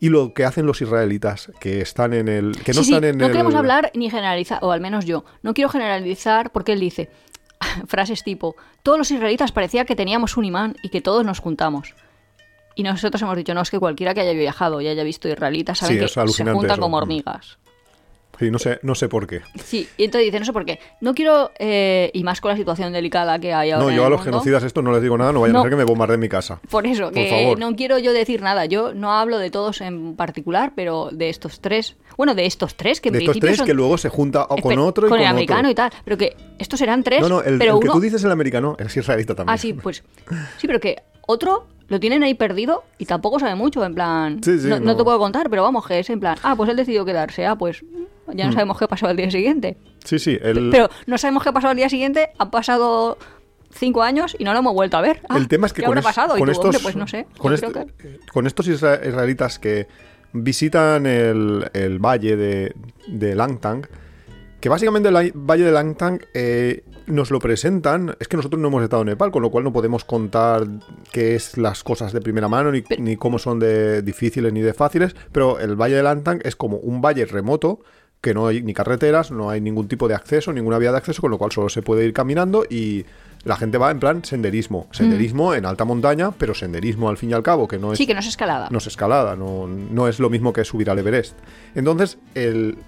[0.00, 3.08] y lo que hacen los israelitas que están en el que no sí, sí, están
[3.08, 6.74] en no el queremos hablar ni generalizar, o al menos yo, no quiero generalizar porque
[6.74, 7.08] él dice
[7.86, 11.94] frases tipo, todos los israelitas parecía que teníamos un imán y que todos nos juntamos.
[12.74, 15.78] Y nosotros hemos dicho, no, es que cualquiera que haya viajado y haya visto israelitas
[15.78, 16.80] sabe Sí, que se juntan eso.
[16.80, 17.02] como Mm.
[17.02, 17.58] hormigas.
[18.36, 19.42] Sí, no sé, no sé por qué.
[19.64, 20.80] Sí, y entonces dice, no sé por qué.
[21.00, 23.84] No quiero, eh, y más con la situación delicada que hay ahora.
[23.84, 25.52] No, en yo el a los mundo, genocidas esto no les digo nada, no vayan
[25.52, 25.60] No.
[25.60, 26.58] a ser que me bombardeen mi casa.
[26.68, 27.60] Por eso, Por que favor.
[27.60, 28.64] no quiero yo decir nada.
[28.64, 31.94] Yo no hablo de todos en particular, pero de estos tres.
[32.16, 34.56] Bueno, de estos tres, que en De estos tres son- que luego se junta o
[34.56, 35.92] con Espe- otro y con, el americano y tal.
[36.04, 38.74] Pero que estos eran tres, No, no, el, pero el que tú dices el americano
[38.80, 39.54] es israelita también.
[39.54, 40.02] Ah, sí, pues...
[40.58, 44.42] Sí, pero que otro lo tienen ahí perdido y tampoco sabe mucho, en plan...
[44.42, 46.36] Sí, sí, no, te puedo contar, pero vamos, que es en plan...
[46.42, 47.44] Ah, pues él decidió quedarse.
[47.46, 47.84] Ah, pues
[48.32, 48.54] ya no Hmm.
[48.54, 49.76] sabemos qué pasó al día siguiente.
[50.04, 52.30] Sí, sí, Pero no sabemos qué pasó al día siguiente.
[52.38, 53.18] Han pasado
[53.70, 55.20] cinco años y no lo hemos vuelto a ver.
[55.28, 56.36] Ah, el tema es que ¿qué con, es- pasado?
[56.36, 57.26] Con tú, estos, hombre, pues no sé.
[57.36, 59.86] con, este- que- con estos isra- israelitas que
[60.32, 62.74] visitan el, el valle de,
[63.08, 63.86] de Langtang,
[64.64, 68.82] que básicamente el valle de Langtang eh, nos lo presentan, es que nosotros no hemos
[68.82, 70.66] estado en Nepal, con lo cual no podemos contar
[71.12, 74.72] qué es las cosas de primera mano, ni, ni cómo son de difíciles ni de
[74.72, 77.80] fáciles, pero el valle de Langtang es como un valle remoto
[78.22, 81.20] que no hay ni carreteras, no hay ningún tipo de acceso, ninguna vía de acceso,
[81.20, 83.04] con lo cual solo se puede ir caminando y
[83.44, 84.88] la gente va en plan senderismo.
[84.92, 87.98] Senderismo en alta montaña, pero senderismo al fin y al cabo, que no es...
[87.98, 88.68] Sí, que no es escalada.
[88.70, 91.36] No es escalada, no, no es lo mismo que subir al Everest.
[91.74, 92.78] Entonces, el,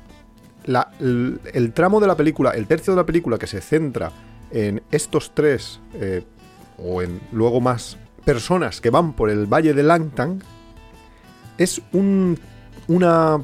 [0.67, 4.13] la- el, el tramo de la película, el tercio de la película que se centra
[4.51, 6.23] en estos tres, eh,
[6.79, 10.41] o en luego más personas que van por el valle de Langtang,
[11.59, 12.39] es un,
[12.89, 13.39] una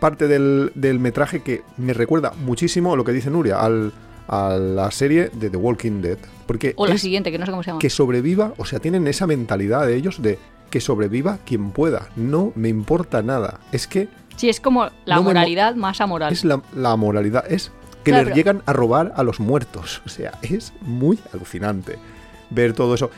[0.00, 3.92] parte del, del metraje que me recuerda muchísimo a lo que dice Nuria, al,
[4.28, 6.18] a la serie de The Walking Dead.
[6.46, 7.78] Porque O la siguiente, que no sé cómo se llama.
[7.78, 10.38] que sobreviva, o sea, tienen esa mentalidad de ellos de
[10.70, 13.60] que sobreviva quien pueda, no me importa nada.
[13.72, 16.32] Es que Sí, es como la No me mo- moralidad más amoral.
[16.32, 17.72] es la, la moralidad, es
[18.04, 20.02] que Claro, les llegan a robar a los muertos.
[20.06, 21.98] O sea, es muy alucinante
[22.50, 23.10] ver todo eso.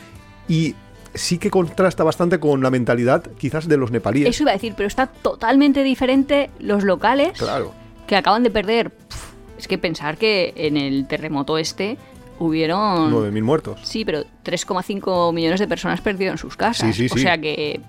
[0.48, 0.74] Y
[1.12, 4.28] sí que contrasta bastante con la mentalidad quizás de los nepalíes.
[4.28, 7.74] Eso iba a decir, pero está totalmente diferente los locales Claro.
[8.06, 8.92] que acaban de perder.
[9.58, 11.98] Es que pensar que en el terremoto este
[12.38, 13.12] hubieron...
[13.12, 13.80] 9.000 muertos.
[13.82, 16.94] Sí, pero 3,5 millones de personas perdieron sus casas.
[16.94, 17.22] Sí, sí, O sí.
[17.24, 17.80] sea que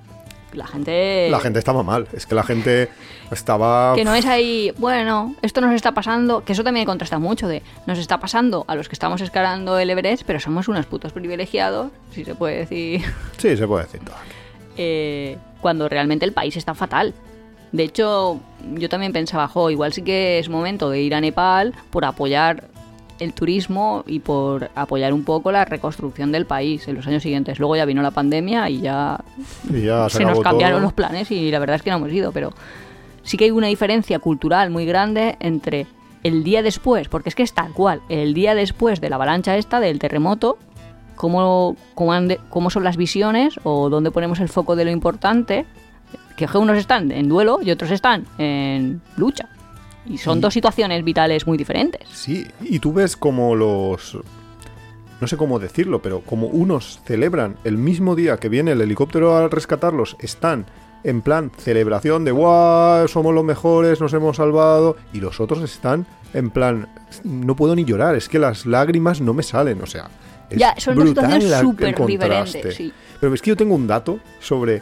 [0.54, 1.28] la gente...
[1.30, 2.08] La gente estaba mal.
[2.14, 2.90] Es que la gente
[3.32, 3.94] estaba...
[3.96, 7.62] Que no es ahí, bueno, esto nos está pasando, que eso también contrasta mucho de,
[7.86, 11.92] nos está pasando a los que estamos escalando el Everest, pero somos unos putos privilegiados,
[12.12, 13.02] si se puede decir,
[13.38, 14.16] Sí, se puede decir todo.
[14.78, 17.14] eh, cuando realmente el país está fatal.
[17.72, 18.40] De hecho,
[18.76, 22.64] yo también pensaba, jo, igual sí que es momento de ir a Nepal por apoyar
[23.20, 27.60] el turismo y por apoyar un poco la reconstrucción del país en los años siguientes.
[27.60, 29.20] Luego ya vino la pandemia y ya
[29.74, 30.84] Y ya se, se nos cambiaron todo.
[30.84, 32.54] los planes y la verdad es que no hemos ido, pero
[33.24, 35.86] sí que hay una diferencia cultural muy grande entre
[36.24, 39.56] el día después, porque es que es tal cual, el día después de la avalancha
[39.58, 40.58] esta, del terremoto,
[41.16, 44.92] cómo, cómo, han de- cómo son las visiones o dónde ponemos el foco de lo
[44.92, 45.66] importante,
[46.36, 49.50] que unos están en duelo y otros están en lucha.
[50.10, 52.02] Y son Y- dos situaciones vitales muy diferentes.
[52.12, 54.18] Sí, y tú ves como los...
[55.22, 59.36] No sé cómo decirlo, pero como unos celebran el mismo día que viene el helicóptero
[59.36, 60.66] a rescatarlos, están
[61.04, 63.08] en plan celebración de ¡guau!
[63.08, 64.96] Somos los mejores, nos hemos salvado.
[65.14, 66.88] Y los otros están en plan
[67.24, 70.10] no puedo ni llorar, es que las lágrimas no me salen, o sea...
[70.50, 72.94] Es Ya, son dos brutal situaciones la- el súper diferentes, sí.
[73.20, 74.82] Pero es que yo tengo un dato sobre...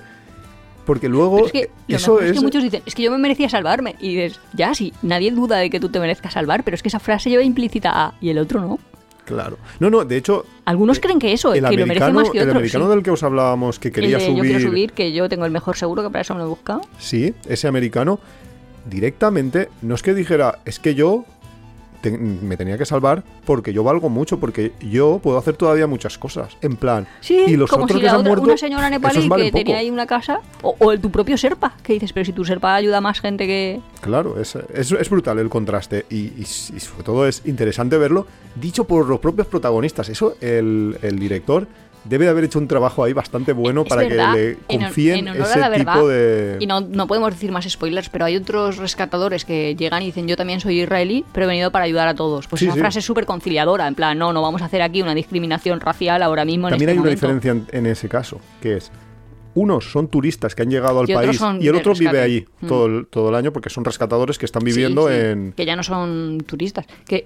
[0.88, 1.46] Porque luego...
[1.46, 2.38] Es que eso es, es...
[2.38, 3.98] que muchos dicen, es que yo me merecía salvarme.
[4.00, 6.88] Y dices, ya, sí, nadie duda de que tú te merezcas salvar, pero es que
[6.88, 8.80] esa frase lleva implícita a, y el otro no.
[9.26, 9.58] Claro.
[9.82, 10.46] No, no, de hecho...
[10.64, 12.56] Algunos eh, creen que eso, el que lo merece más que El otros.
[12.56, 12.92] americano sí.
[12.92, 14.38] del que os hablábamos que quería El de subir...
[14.38, 16.50] Yo quiero subir, que yo tengo el mejor seguro, que para eso me lo he
[16.50, 16.82] buscado.
[16.98, 18.22] Sí, ese americano
[18.90, 21.26] directamente no es que dijera, es que yo
[22.02, 26.18] te- me tenía que salvar porque yo valgo mucho, porque yo puedo hacer todavía muchas
[26.18, 26.58] cosas.
[26.62, 28.58] En plan, Sí, y los como otros si que la se han otra- muerto, una
[28.58, 29.78] señora nepalí que tenía poco.
[29.80, 32.76] ahí una casa, o, o el tu propio Serpa, que dices, pero si tu Serpa
[32.76, 33.80] ayuda a más gente que...
[34.02, 38.28] Claro, es, es, es brutal el contraste y, y- y sobre todo es interesante verlo
[38.56, 40.10] dicho por los propios protagonistas.
[40.10, 41.68] Eso el, el director
[42.08, 44.82] debe de haber hecho un trabajo ahí bastante bueno Es para verdad, que le en
[44.82, 46.58] confíen en a ese la verdad, tipo de...
[46.60, 50.28] Y no, no podemos decir más spoilers, pero hay otros rescatadores que llegan y dicen,
[50.28, 52.48] yo también soy israelí, pero he venido para ayudar a todos.
[52.48, 52.80] Pues Sí, esa sí.
[52.80, 56.24] frase es súper conciliadora, en plan, no, no vamos a hacer aquí una discriminación racial
[56.24, 58.92] ahora mismo en También este hay una diferencia en, en ese caso, que es
[59.54, 62.68] unos son turistas que han llegado al Y país y el otro vive allí Mm.
[62.68, 65.52] todo, el, todo el año porque son rescatadores que están viviendo sí, en...
[65.54, 66.86] Que ya no son turistas.
[67.08, 67.26] Que,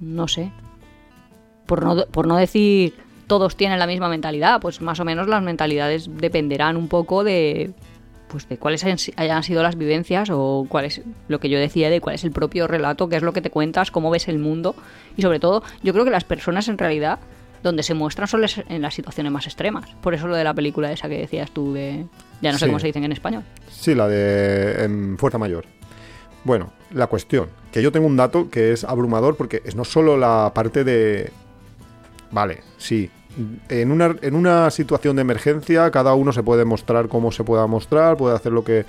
[0.00, 0.50] no sé,
[1.66, 2.94] por no, por no decir
[3.28, 7.70] todos tienen la misma mentalidad, pues más o menos las mentalidades dependerán un poco de
[8.28, 11.58] pues de cuáles hayan, si- hayan sido las vivencias o cuál es lo que yo
[11.58, 14.28] decía de cuál es el propio relato, qué es lo que te cuentas, cómo ves
[14.28, 14.74] el mundo
[15.16, 17.20] y sobre todo yo creo que las personas en realidad
[17.62, 19.88] donde se muestran son en las situaciones más extremas.
[20.02, 22.04] Por eso lo de la película esa que decías tú de
[22.42, 22.70] ya no sé Sí.
[22.70, 23.44] cómo se dicen en español.
[23.70, 25.64] Sí, la de en Fuerza Mayor.
[26.44, 30.16] Bueno, la cuestión, que yo tengo un dato que es abrumador porque es no solo
[30.18, 31.32] la parte de...
[32.30, 33.10] Vale, sí.
[33.68, 37.66] En una, en una situación de emergencia cada uno se puede mostrar como se pueda
[37.66, 38.84] mostrar, puede hacer lo que...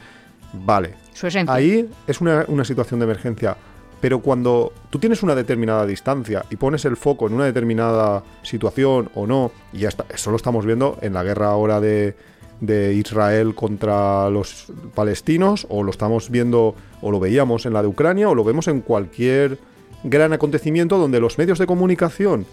[0.51, 0.95] Vale.
[1.13, 1.27] Su.
[1.47, 3.55] Ahí es una, una situación de emergencia.
[4.01, 9.09] Pero cuando tú tienes una determinada distancia y pones el foco en una determinada situación
[9.13, 12.15] o no, y ya está, eso lo estamos viendo en la guerra ahora de,
[12.61, 17.87] de Israel contra los palestinos, o lo estamos viendo, o lo veíamos en la de
[17.87, 19.59] Ucrania, o lo vemos en cualquier
[20.03, 22.45] gran acontecimiento donde los medios de comunicación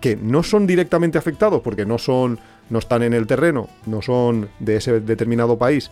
[0.00, 2.38] que no son directamente afectados porque no son
[2.70, 5.90] no están en el terreno, no son de ese determinado país,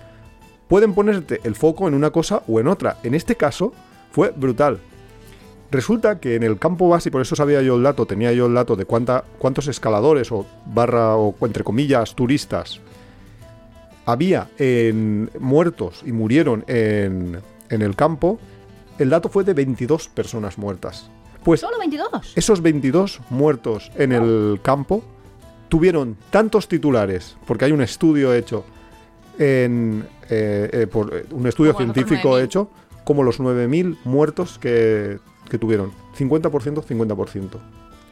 [0.68, 2.99] pueden ponerte el foco en una cosa o en otra.
[3.03, 3.73] En este caso
[4.12, 4.79] fue brutal.
[5.71, 8.47] Resulta que en el campo base, y por eso sabía yo el dato, tenía yo
[8.47, 12.81] el dato de cuánta, cuántos escaladores o barra o entre comillas turistas
[14.07, 18.38] había en muertos y murieron en, en el campo,
[18.99, 21.11] el dato fue de 22 personas muertas.
[21.44, 22.35] Pues ¿Solo 22?
[22.37, 25.03] esos 22 muertos en el campo
[25.68, 28.64] tuvieron tantos titulares, porque hay un estudio hecho
[29.38, 32.44] en eh, eh, por eh, un estudio Como científico 9.000.
[32.44, 32.70] hecho,
[33.05, 35.92] como los 9.000 muertos que, que tuvieron.
[36.18, 36.51] 50%,
[36.85, 37.55] 50%.
[37.55, 37.61] O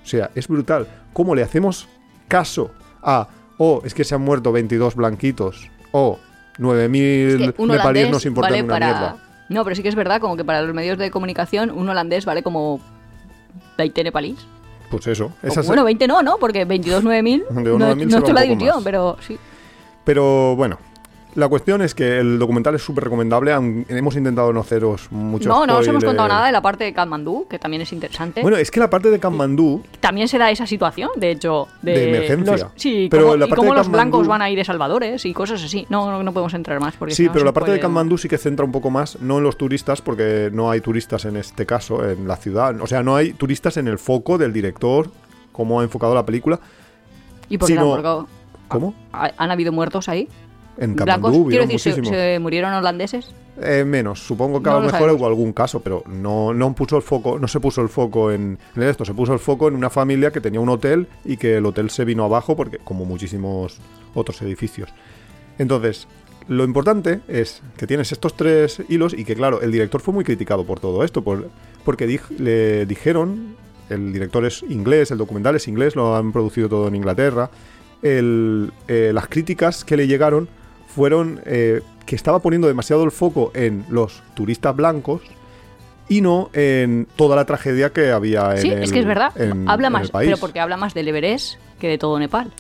[0.09, 0.87] sea, es brutal.
[1.13, 1.89] ¿Cómo le hacemos
[2.29, 2.71] caso
[3.03, 6.19] a, oh, es que se han muerto 22 blanquitos, o
[6.59, 8.87] 9.000 Es que nos importan vale una para...
[8.87, 9.17] mierda?
[9.49, 12.25] No, pero sí que es verdad, como que para los medios de comunicación un holandés
[12.25, 12.81] vale como
[13.79, 14.47] 20 nepalíes.
[14.91, 15.33] Pues eso.
[15.43, 16.37] O, esas- bueno, 20 no, ¿no?
[16.39, 19.37] Porque 22 9000 De no, 9.000 no es la división, pero sí.
[20.05, 20.79] Pero bueno,
[21.37, 23.53] la cuestión es que el documental es súper recomendable.
[23.89, 26.93] Hemos intentado no haceros mucho no, no os hemos contado nada de la parte de
[26.93, 28.43] Katmandú, que también es interesante.
[28.43, 31.69] Bueno, es que la parte de Kanmandú, también se da esa situación, de hecho.
[31.83, 32.53] De, De emergencia.
[32.57, 34.59] los- sí, Pero cómo- la y parte cómo de los Katmandú- blancos van a ir
[34.59, 35.87] de salvadores y cosas así.
[35.91, 36.95] No, no, no podemos entrar más.
[36.97, 38.91] Porque si sí, no pero la parte de puede- Kanmandú sí que centra un poco
[38.91, 42.81] más, no en los turistas, porque no hay turistas en este caso, en la ciudad.
[42.81, 45.11] O sea, no hay turistas en el foco del director,
[45.53, 46.59] cómo ha enfocado la película.
[47.49, 48.29] ¿Y por qué sino- tampoco-
[48.69, 48.95] ¿Cómo?
[49.13, 50.29] ¿Ha- ¿Han habido muertos ahí?
[50.79, 51.33] En ¿Blancos?
[51.49, 53.35] Quiero decir, ¿se, murieron holandeses?
[53.63, 55.21] Eh, menos, supongo que a No lo lo mejor sabemos.
[55.21, 58.59] hubo algún caso, pero no, no puso el foco, no se puso el foco en,
[58.75, 61.57] en esto, se puso el foco en una familia que tenía un hotel y que
[61.57, 63.79] el hotel se vino abajo porque como muchísimos
[64.15, 64.91] otros edificios.
[65.59, 66.07] Entonces,
[66.49, 70.25] lo importante es que tienes estos tres hilos y que claro, el director fue muy
[70.25, 71.49] criticado por todo esto, por-
[71.85, 72.07] porque
[72.39, 73.57] le dijeron,
[73.89, 77.51] el director es inglés, el documental es inglés, lo han producido todo en Inglaterra,
[78.03, 80.49] el- eh, las críticas que le llegaron
[80.97, 85.21] fueron eh, que estaba poniendo demasiado el foco en los turistas blancos
[86.09, 89.31] y no en toda la tragedia que había en Sí, el es que es verdad.
[89.39, 90.27] en- habla en más, el país.
[90.29, 92.51] pero porque habla más del Everest que de todo Nepal.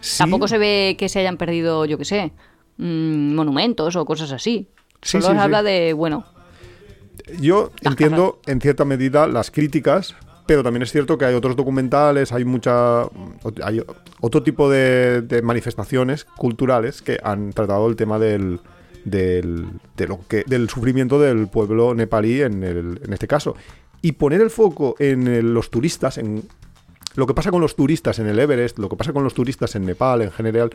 [0.00, 2.32] Sí, Tampoco se ve que se hayan perdido, yo qué sé,
[2.78, 4.66] mm, monumentos o cosas así.
[5.00, 6.24] Sí, Solo sí, habla de, bueno,
[7.40, 10.14] Yo entiendo en cierta medida las críticas,
[10.46, 13.02] pero también es cierto que hay otros documentales, hay mucha
[13.62, 13.82] hay
[14.20, 18.60] otro tipo de, de manifestaciones culturales que han tratado el tema del
[19.04, 23.54] del, de lo que, del sufrimiento del pueblo nepalí en, el- en este caso.
[24.00, 26.42] Y poner el foco en el- los turistas, en
[27.14, 29.74] lo que pasa con los turistas en el Everest, lo que pasa con los turistas
[29.76, 30.70] en Nepal en general,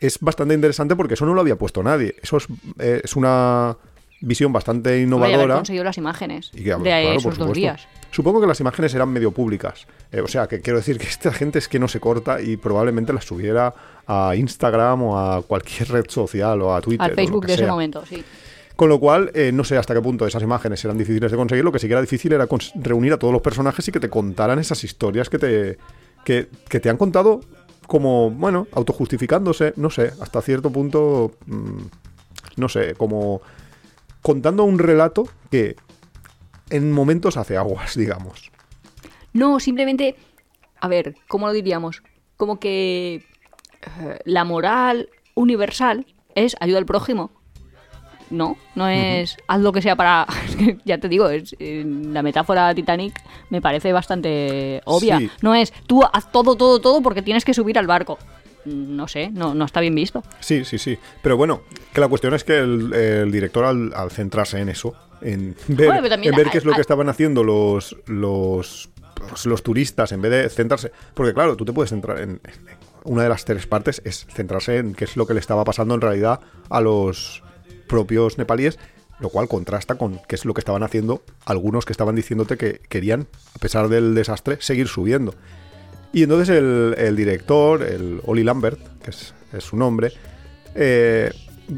[0.00, 2.16] es bastante interesante porque eso no lo había puesto nadie.
[2.20, 2.48] Eso es,
[2.80, 3.76] eh, es una
[4.20, 5.54] visión bastante vaya a haber innovadora.
[5.54, 7.86] conseguido las imágenes Y que, de claro, esos dos días.
[8.14, 9.88] Supongo que las imágenes eran medio públicas.
[10.12, 12.56] Eh, o sea, que quiero decir que esta gente es que no se corta y
[12.56, 13.74] probablemente las subiera
[14.06, 17.00] a Instagram o a cualquier red social o a Twitter.
[17.00, 18.22] o Al lo Facebook que de ese momento, sí.
[18.76, 21.64] Con lo cual, eh, no sé hasta qué punto esas imágenes eran difíciles de conseguir.
[21.64, 22.46] Lo que sí que era difícil era
[22.76, 25.78] reunir a todos los personajes y que te contaran esas historias que te,
[26.24, 27.40] que, que te han contado
[27.88, 31.78] como, bueno, autojustificándose, no sé, hasta cierto punto, mm,
[32.58, 33.42] no sé, como
[34.22, 35.74] contando un relato que
[36.74, 38.50] en momentos hace aguas, digamos.
[39.32, 40.16] No, simplemente,
[40.80, 42.02] a ver, ¿cómo lo diríamos?
[42.36, 47.30] Como que eh, la moral universal es ayuda al prójimo.
[48.30, 50.26] No, no es haz lo que sea para...
[50.84, 53.14] ya te digo, es, eh, la metáfora Titanic
[53.50, 55.18] me parece bastante obvia.
[55.18, 55.30] Sí.
[55.42, 58.18] No es tú haz todo, todo, todo porque tienes que subir al barco.
[58.64, 60.22] No sé, no, no está bien visto.
[60.40, 60.98] Sí, sí, sí.
[61.22, 64.94] Pero bueno, que la cuestión es que el, el director al, al centrarse en eso,
[65.20, 65.90] en ver,
[66.22, 68.88] en ver qué es lo que estaban haciendo los, los,
[69.44, 70.90] los turistas, en vez de centrarse...
[71.14, 72.30] Porque claro, tú te puedes centrar en...
[72.44, 75.62] en- Una de las tres partes es centrarse en qué es lo que le estaba
[75.64, 77.42] pasando en realidad a los
[77.86, 78.78] propios nepalíes,
[79.20, 82.80] lo cual contrasta con qué es lo que estaban haciendo algunos que estaban diciéndote que
[82.88, 85.34] querían, a pesar del desastre, seguir subiendo.
[86.14, 90.12] Y entonces el, el director, el Oli Lambert, que es, es su nombre,
[90.76, 91.30] eh,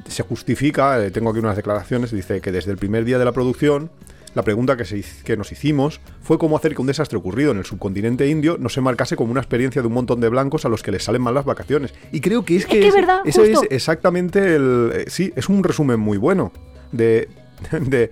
[0.06, 3.32] se justifica, eh, tengo aquí unas declaraciones, dice que desde el primer día de la
[3.32, 3.90] producción,
[4.34, 7.56] la pregunta que, se, que nos hicimos fue cómo hacer que un desastre ocurrido en
[7.56, 10.68] el subcontinente indio no se marcase como una experiencia de un montón de blancos a
[10.68, 11.94] los que les salen mal las vacaciones.
[12.12, 13.62] Y creo que es que, que es verdad, ese justo.
[13.62, 14.90] es exactamente el...
[14.94, 16.52] eh, sí, es un resumen muy bueno
[16.92, 17.30] de,
[17.80, 18.10] de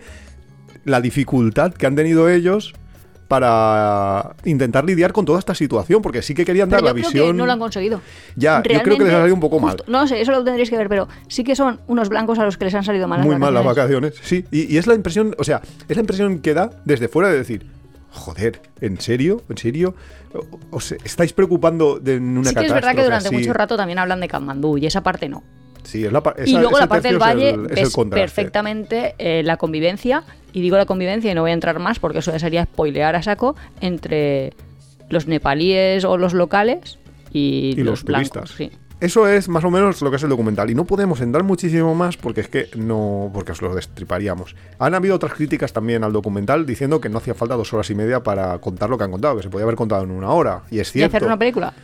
[0.87, 2.73] la dificultad que han tenido ellos
[3.29, 6.93] para intentar lidiar con toda esta situación, porque sí que querían Pero dar yo la
[7.01, 7.27] creo visión...
[7.29, 8.01] que no lo han conseguido.
[8.37, 9.77] Ya, yo creo que les ha salido un poco mal.
[9.87, 12.57] No sé, eso lo tendréis que ver, pero sí que son unos blancos a los
[12.57, 14.15] que les han salido mal las muy mal las vacaciones.
[14.23, 14.45] sí.
[14.51, 17.39] Y, y es la impresión, o sea, es la impresión que da desde fuera de
[17.39, 17.67] decir,
[18.11, 19.43] joder, ¿en serio?
[19.49, 19.95] ¿En serio?
[20.33, 23.37] ¿O- ¿Os estáis preocupando de una Sí que es verdad que durante así?
[23.37, 25.43] mucho rato también hablan de Katmandú y esa parte no.
[25.85, 27.93] Sí, es la pa- y luego la parte del valle es el, es el ves
[27.95, 28.21] contraste.
[28.23, 32.19] perfectamente eh, la convivencia, y digo la convivencia y no voy a entrar más porque
[32.19, 34.53] eso ya sería spoilear a saco, entre
[35.11, 36.99] los nepalíes o los locales
[37.33, 38.31] y, Y los blancos.
[38.31, 38.51] turistas.
[38.57, 38.71] Sí.
[39.01, 40.71] eso es más o menos lo que es el documental.
[40.71, 43.31] Y no podemos entrar muchísimo más porque es que no.
[43.35, 44.57] porque os lo destriparíamos.
[44.79, 47.95] Han habido otras críticas también al documental diciendo que no hacía falta dos horas y
[47.95, 50.63] media para contar lo que han contado, que se podía haber contado en una hora.
[50.71, 51.17] Y es ¿Y cierto.
[51.19, 51.75] hacer una película?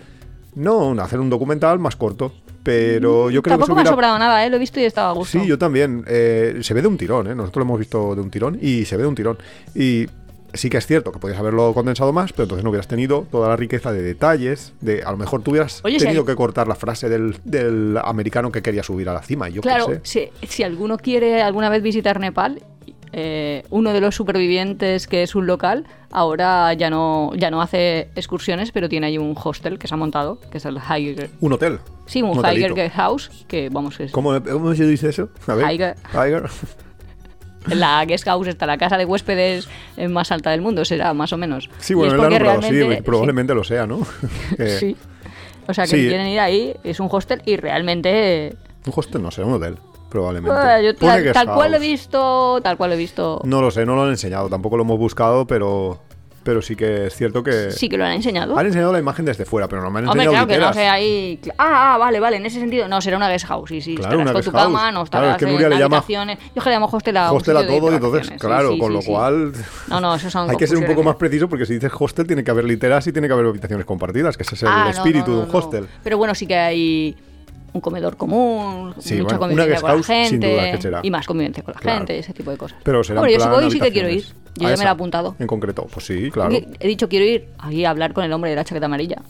[0.54, 2.32] No, hacer un documental más corto.
[2.62, 4.50] Pero yo creo que Tampoco me ha hubiera- sobrado nada, ¿eh?
[4.50, 5.38] Lo he visto y estaba a gusto.
[5.38, 6.04] Sí, yo también.
[6.06, 7.34] Eh, se ve de un tirón, ¿eh?
[7.34, 9.38] Nosotros lo hemos visto de un tirón y se ve de un tirón.
[9.74, 10.06] Y
[10.52, 13.48] sí que es cierto que podías haberlo condensado más, pero entonces no hubieras tenido toda
[13.48, 14.72] la riqueza de detalles.
[14.80, 17.36] De, a lo mejor tú hubieras Oye, si tenido hay- que cortar la frase del,
[17.44, 19.48] del americano que quería subir a la cima.
[19.48, 20.00] Yo Claro, sé.
[20.02, 22.60] si, si alguno quiere alguna vez visitar Nepal,
[23.12, 28.08] eh, uno de los supervivientes que es un local, ahora ya no, ya no hace
[28.14, 31.30] excursiones, pero tiene ahí un hostel que se ha montado, que es el Higer.
[31.40, 31.78] Un hotel.
[32.06, 32.58] Sí, un, hotelito.
[32.58, 35.28] Higer Guest House, que vamos, es ¿Cómo, ¿Cómo se dice eso?
[35.46, 35.72] A ver.
[35.72, 35.96] Higer.
[36.12, 36.50] Higer.
[37.66, 39.68] la guest house está la casa de huéspedes
[40.08, 41.68] más alta del mundo, será más o menos.
[41.78, 44.00] Sí, bueno, lo nombrado, sí, probablemente lo sea, ¿no?
[44.58, 44.96] Eh, Sí.
[45.66, 46.08] O sea, que Sí.
[46.08, 48.56] quieren ir ahí, es un hostel y realmente...
[48.86, 49.76] Un hostel no será un hotel,
[50.10, 50.84] probablemente.
[50.84, 53.40] yo Pone tal, cual lo he visto, tal cual lo he visto.
[53.44, 56.00] No lo sé, no lo han enseñado, tampoco lo hemos buscado, pero,
[56.42, 57.70] pero sí que es cierto que...
[57.70, 58.58] Sí que lo han enseñado.
[58.58, 60.90] Han enseñado la imagen desde fuera, pero no me han Hombre, enseñado claro que no
[60.90, 61.40] ahí.
[61.58, 62.88] Ah, ah, vale, vale, en ese sentido.
[62.88, 63.70] No, será una guest house.
[63.70, 64.94] Y sí, Claro, estarás una con guest tu cama, house.
[64.94, 66.38] no Claro, estarás es que en le llama habitaciones.
[66.56, 68.74] Yo que le llamo hostel a un Hostel a sitio de todo, entonces, claro, Sí,
[68.74, 69.10] sí, con sí, lo sí.
[69.10, 69.52] cual
[69.88, 72.26] No, no, eso son hay que ser un poco más preciso porque si dices hostel
[72.26, 74.84] tiene que haber literas y tiene que haber habitaciones compartidas, que ese es el Ah,
[74.84, 75.58] no, espíritu no, de un no, no.
[75.58, 75.86] hostel.
[76.02, 77.16] Pero bueno, sí que hay
[77.72, 81.80] un comedor común, Sí, mucha bueno, convivencia con la gente y más convivencia con la
[81.80, 81.98] Claro.
[81.98, 82.78] gente, ese tipo de cosas.
[82.82, 84.22] Pero será Hombre, yo si voy sí que quiero ir.
[84.56, 85.36] Yo ya me esa, lo he apuntado.
[85.38, 86.50] En concreto, pues sí, claro.
[86.80, 89.22] He dicho quiero ir ahí a hablar con el hombre de la chaqueta amarilla.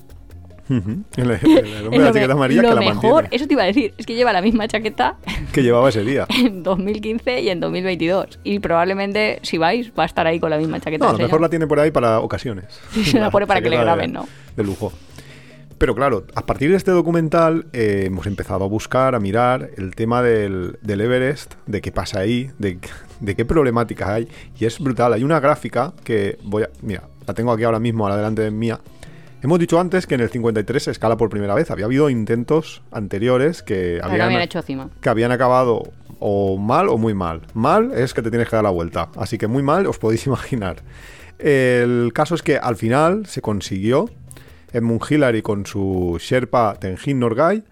[0.69, 0.79] El,
[1.17, 3.47] el- el hombre de la lo chaqueta me- amarilla lo que la mejor, mantiene, eso
[3.49, 5.17] te iba a decir, es que lleva la misma chaqueta
[5.53, 6.27] que llevaba ese día.
[6.29, 8.39] en 2015 y en 2022.
[8.45, 11.05] Y probablemente, si vais, va a estar ahí con la misma chaqueta.
[11.07, 12.67] No, a lo mejor la tiene por ahí para ocasiones.
[12.93, 14.29] Sí, se la pone para que le de- graben, ¿no?
[14.57, 14.93] De lujo.
[15.81, 19.95] Pero claro, a partir de este documental eh, hemos empezado a buscar, a mirar el
[19.95, 22.79] tema del, del Everest, de qué pasa ahí, de,
[23.21, 24.29] de qué problemáticas hay.
[24.59, 25.15] Y es brutal.
[25.15, 26.69] Hay una gráfica que voy a...
[26.83, 28.79] Mira, la tengo aquí ahora mismo, a la delante de mía.
[29.41, 31.71] Hemos dicho antes que en el 53 se escala por primera vez.
[31.71, 34.91] Había habido intentos anteriores que habían, habían hecho cima.
[35.01, 35.85] que habían acabado
[36.19, 37.41] o mal o muy mal.
[37.55, 39.09] Mal es que te tienes que dar la vuelta.
[39.17, 40.83] Así que muy mal os podéis imaginar.
[41.39, 44.11] El caso es que al final se consiguió.
[44.73, 47.63] Edmund Hillary con su Sherpa Tenjin Norgay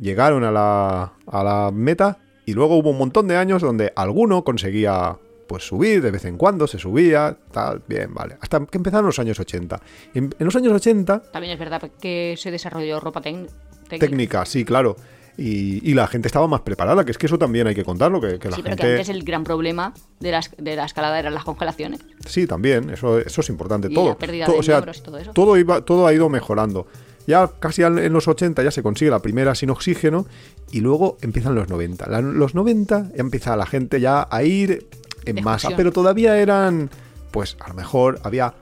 [0.00, 4.44] llegaron a la, a la meta y luego hubo un montón de años donde alguno
[4.44, 8.36] conseguía pues subir de vez en cuando, se subía, tal, bien, vale.
[8.40, 9.80] Hasta que empezaron los años 80.
[10.14, 13.52] En, en los años 80 También es verdad que se desarrolló ropa técnica.
[13.88, 14.96] técnica, sí, claro.
[15.38, 18.20] Y, y la gente estaba más preparada, que es que eso también hay que contarlo,
[18.22, 18.92] que, que la Sí, pero que gente...
[19.00, 22.00] antes el gran problema de la, de la escalada eran las congelaciones.
[22.26, 23.88] Sí, también, eso, eso es importante.
[23.90, 25.32] Y todo, la pérdida todo, de o sea, y todo eso.
[25.32, 26.86] todo, iba, todo ha ido mejorando.
[27.26, 30.26] Ya casi en los 80 ya se consigue la primera sin oxígeno
[30.70, 32.08] y luego empiezan los 90.
[32.08, 34.88] La- los 90 ya empieza la gente ya a ir
[35.26, 35.76] en De masa, excursión.
[35.76, 36.88] pero todavía eran,
[37.32, 38.54] pues a lo mejor había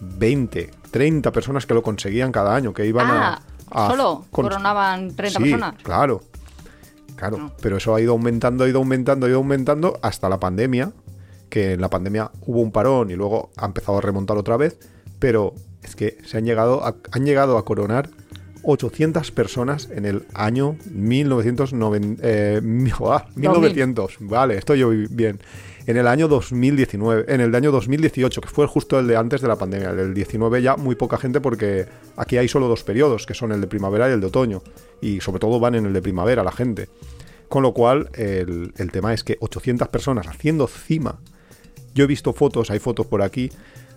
[0.00, 3.86] 20, 30 personas que lo conseguían cada año, que iban ah, a...
[3.86, 5.74] a- solo con- coronaban 30 sí, personas.
[5.82, 6.20] Claro.
[7.16, 7.52] Claro, No.
[7.60, 10.92] pero eso ha ido aumentando, ha ido aumentando, ha ido aumentando hasta la pandemia,
[11.50, 14.78] que en la pandemia hubo un parón y luego ha empezado a remontar otra vez,
[15.18, 15.52] pero
[15.82, 18.08] es que se han llegado a, han llegado a coronar
[18.62, 25.40] 800 personas en el año 1990, eh, mi- ah, 1900, vale, estoy yo bien.
[25.86, 29.48] En el año 2019, en el año 2018, que fue justo el de antes de
[29.48, 29.90] la pandemia.
[29.90, 33.50] El del 19 ya muy poca gente porque aquí hay solo dos periodos, que son
[33.52, 34.62] el de primavera y el de otoño.
[35.00, 36.88] Y sobre todo van en el de primavera la gente.
[37.48, 41.18] Con lo cual, el, el tema es que 800 personas haciendo cima.
[41.94, 43.50] Yo he visto fotos, hay fotos por aquí,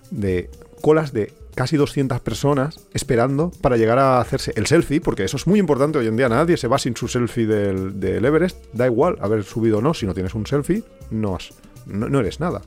[0.09, 0.49] de
[0.81, 5.45] colas de casi 200 personas esperando para llegar a hacerse el selfie, porque eso es
[5.45, 6.29] muy importante hoy en día.
[6.29, 8.57] Nadie se va sin su selfie del, del Everest.
[8.73, 11.51] Da igual haber subido o no, si no tienes un selfie, no, has-
[11.85, 12.61] no, no eres nada.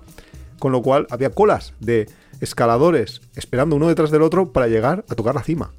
[0.59, 2.07] Con lo cual, había colas de
[2.41, 5.73] escaladores esperando uno detrás del otro para llegar a tocar la cima.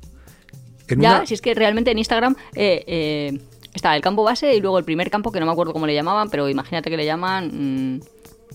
[0.88, 3.40] En Ya, una- si es que realmente en Instagram eh, eh,
[3.74, 5.94] estaba el campo base y luego el primer campo, que no me acuerdo cómo le
[5.94, 8.02] llamaban, pero imagínate que le llaman mm,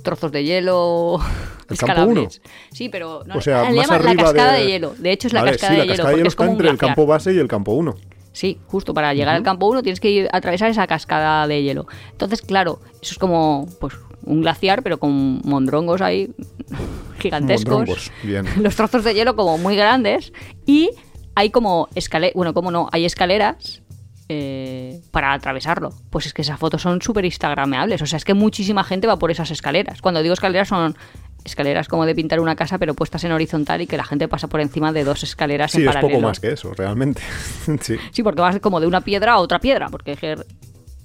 [0.03, 1.19] trozos de hielo
[1.69, 2.43] ¿El campo escalables.
[2.73, 4.61] Sí, pero no, o sea, le llaman la cascada de...
[4.61, 4.67] de...
[4.67, 4.95] hielo.
[4.99, 5.97] De hecho, es la Vale, cascada sí, de la hielo.
[6.05, 7.95] cascada hielo es como está entre el campo base y el campo 1.
[8.33, 11.87] Sí, justo para llegar al campo 1 tienes que ir- atravesar esa cascada de hielo.
[12.13, 13.93] Entonces, claro, eso es como pues
[14.25, 16.31] un glaciar, pero con mondrongos ahí
[17.19, 17.73] gigantescos.
[17.73, 18.47] Mondrongos, bien.
[18.63, 20.33] Los trozos de hielo como muy grandes
[20.67, 20.91] y
[21.35, 23.83] hay como escaleras, bueno, como no, hay escaleras
[24.29, 25.91] eh, para atravesarlo.
[26.11, 28.01] Pues es que esas fotos son súper instagrameables.
[28.03, 30.01] O sea, es que muchísima gente va por esas escaleras.
[30.01, 30.97] Cuando digo escaleras son
[31.45, 34.47] escaleras como de pintar una casa, pero puestas en horizontal y que la gente pasa
[34.49, 36.15] por encima de dos escaleras Sí, en es paralelo.
[36.15, 37.21] poco más que eso, realmente.
[37.81, 37.97] sí.
[38.13, 40.37] Sí, porque vas como de una piedra a otra piedra, porque es que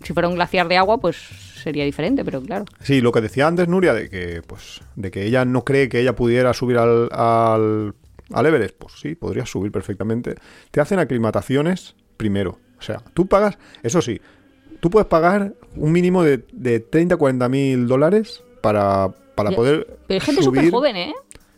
[0.04, 2.66] si fuera un glaciar de agua, pues sería diferente, pero claro.
[2.82, 6.00] Sí, lo que decía antes Nuria de que, pues, de que ella no cree que
[6.00, 7.96] ella pudiera subir al, al,
[8.32, 10.36] al Everest, pues sí, podría subir perfectamente.
[10.72, 12.60] Te hacen aclimataciones primero.
[12.80, 14.22] O sea, tú pagas, eso sí,
[14.80, 20.20] tú puedes pagar un mínimo de, de 30 40 mil dólares para, para poder Pero
[20.20, 21.14] hay gente súper joven, ¿eh?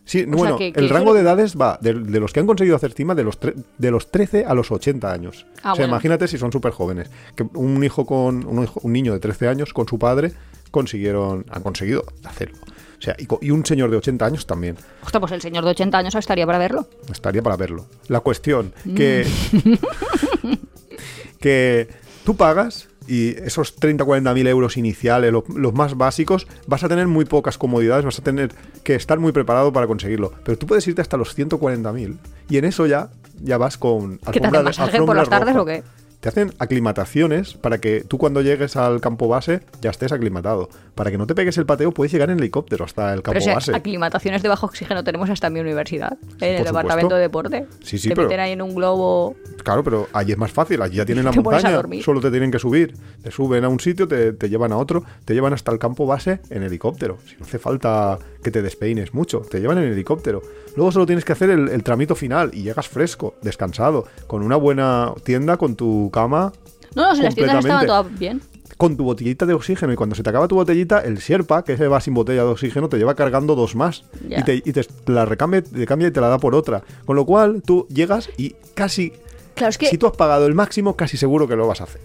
[0.09, 2.75] Sí, bueno, que- que el rango de edades va de, de los que han conseguido
[2.75, 3.37] hacer cima de los,
[3.77, 5.45] de los 13 a los 80 años.
[5.61, 5.89] Ah, o sea, bueno.
[5.89, 7.11] imagínate si son súper jóvenes.
[7.35, 10.31] Que un hijo con un, hijo- un niño de 13 años con su padre
[10.71, 12.57] consiguieron han conseguido hacerlo.
[12.97, 14.77] O sea, y, y un señor de 80 años también.
[15.03, 16.87] Hostia, pues el señor de 80 años estaría para verlo.
[17.11, 17.85] Estaría para verlo.
[18.07, 19.73] La cuestión que Mm.
[21.39, 21.87] que
[22.25, 26.87] tú pagas y esos 30 40 mil euros iniciales, lo- los más básicos, vas a
[26.89, 28.51] tener muy pocas comodidades, vas a tener
[28.83, 30.31] que estar muy preparado para conseguirlo.
[30.43, 32.17] Pero tú puedes irte hasta los 140 mil
[32.49, 33.09] y en eso ya,
[33.41, 34.19] ya vas con...
[34.31, 35.61] ¿Qué te hacen de- masaje por las tardes roja.
[35.61, 35.83] o qué?
[36.19, 40.67] Te hacen aclimataciones para que tú cuando llegues al campo base ya estés aclimatado.
[40.93, 43.41] Para que no te pegues el pateo puedes llegar en helicóptero hasta el campo Pero
[43.41, 43.75] si base.
[43.75, 47.67] aclimataciones de bajo oxígeno tenemos hasta en mi universidad, en el departamento de deporte.
[47.81, 49.35] Sí, sí, te pero- meten ahí en un globo.
[49.63, 52.59] Claro, pero allí es más fácil, allí ya tienen la montaña, solo te tienen que
[52.59, 52.93] subir.
[53.23, 56.05] Te suben a un sitio, te, te llevan a otro, te llevan hasta el campo
[56.05, 57.17] base en helicóptero.
[57.27, 60.41] Si no hace falta que te despeines mucho, te llevan en helicóptero.
[60.75, 64.55] Luego solo tienes que hacer el, el tramito final y llegas fresco, descansado, con una
[64.57, 66.51] buena tienda, con tu cama,
[66.95, 68.41] No, no, si las tiendas estaban todas bien.
[68.77, 69.91] con tu botellita de oxígeno.
[69.93, 72.49] Y cuando se te acaba tu botellita, el Sherpa, que ese va sin botella de
[72.49, 74.03] oxígeno, te lleva cargando dos más.
[74.27, 74.39] Ya.
[74.39, 76.83] Y, te, y te la recambia, te cambia y te la da por otra.
[77.05, 79.13] Con lo cual, tú llegas y casi
[79.55, 79.87] Claro, es que.
[79.87, 82.01] si tú has pagado el máximo, casi seguro que lo vas a hacer.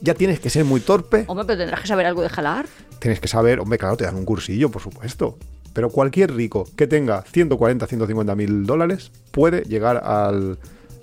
[0.00, 2.66] Ya tienes que ser muy torpe, Hombre, pero tendrás que saber algo de jalar.
[3.00, 5.36] tienes que saber, hombre, claro, te dan un cursillo, por supuesto.
[5.74, 10.58] Pero cualquier rico que tenga 140, 150 mil dólares puede llegar al.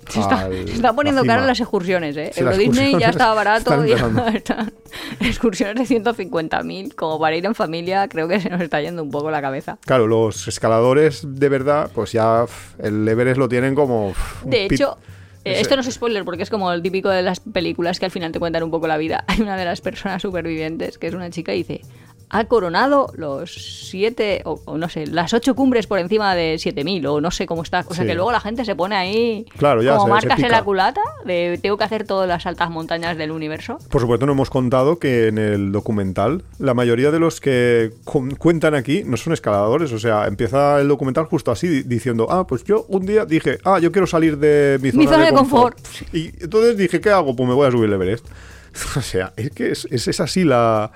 [0.08, 1.38] Se está, al- se está poniendo cima.
[1.38, 2.30] las excursiones, ¿eh?
[2.32, 3.92] Sí, Euro Disney ya estaba barato y
[4.34, 4.72] están
[5.20, 6.94] excursiones de 150.000.
[6.94, 9.78] Como para ir en familia, creo que se nos está yendo un poco la cabeza.
[9.84, 12.44] Claro, los escaladores de verdad, pues ya
[12.78, 14.14] el Everest lo tienen como.
[14.44, 14.98] De hecho,
[15.44, 18.10] eh, esto no es spoiler porque es como el típico de las películas que al
[18.10, 19.24] final te cuentan un poco la vida.
[19.28, 21.80] Hay una de las personas supervivientes que es una chica y dice,
[22.28, 23.54] ha coronado los
[23.88, 27.46] siete, o, o no sé, las ocho cumbres por encima de 7000 o no sé
[27.46, 27.84] cómo está.
[27.88, 28.08] O sea Sí.
[28.08, 30.64] que luego la gente se pone ahí Claro, ya como se- se marcas en la
[30.64, 33.78] culata de tengo que hacer todas las altas montañas del universo.
[33.90, 38.28] Por supuesto, no hemos contado que en el documental la mayoría de los que cu-
[38.38, 39.92] cuentan aquí no son escaladores.
[39.92, 43.58] O sea, empieza el documental justo así, di- diciendo, ah, pues yo un día dije,
[43.64, 45.78] ah, yo quiero salir de mi zona, zona de confort.
[46.12, 47.36] Y entonces dije, ¿qué hago?
[47.36, 48.26] Pues me voy a subir el Everest.
[48.96, 50.90] O sea, es que es, es- es así la,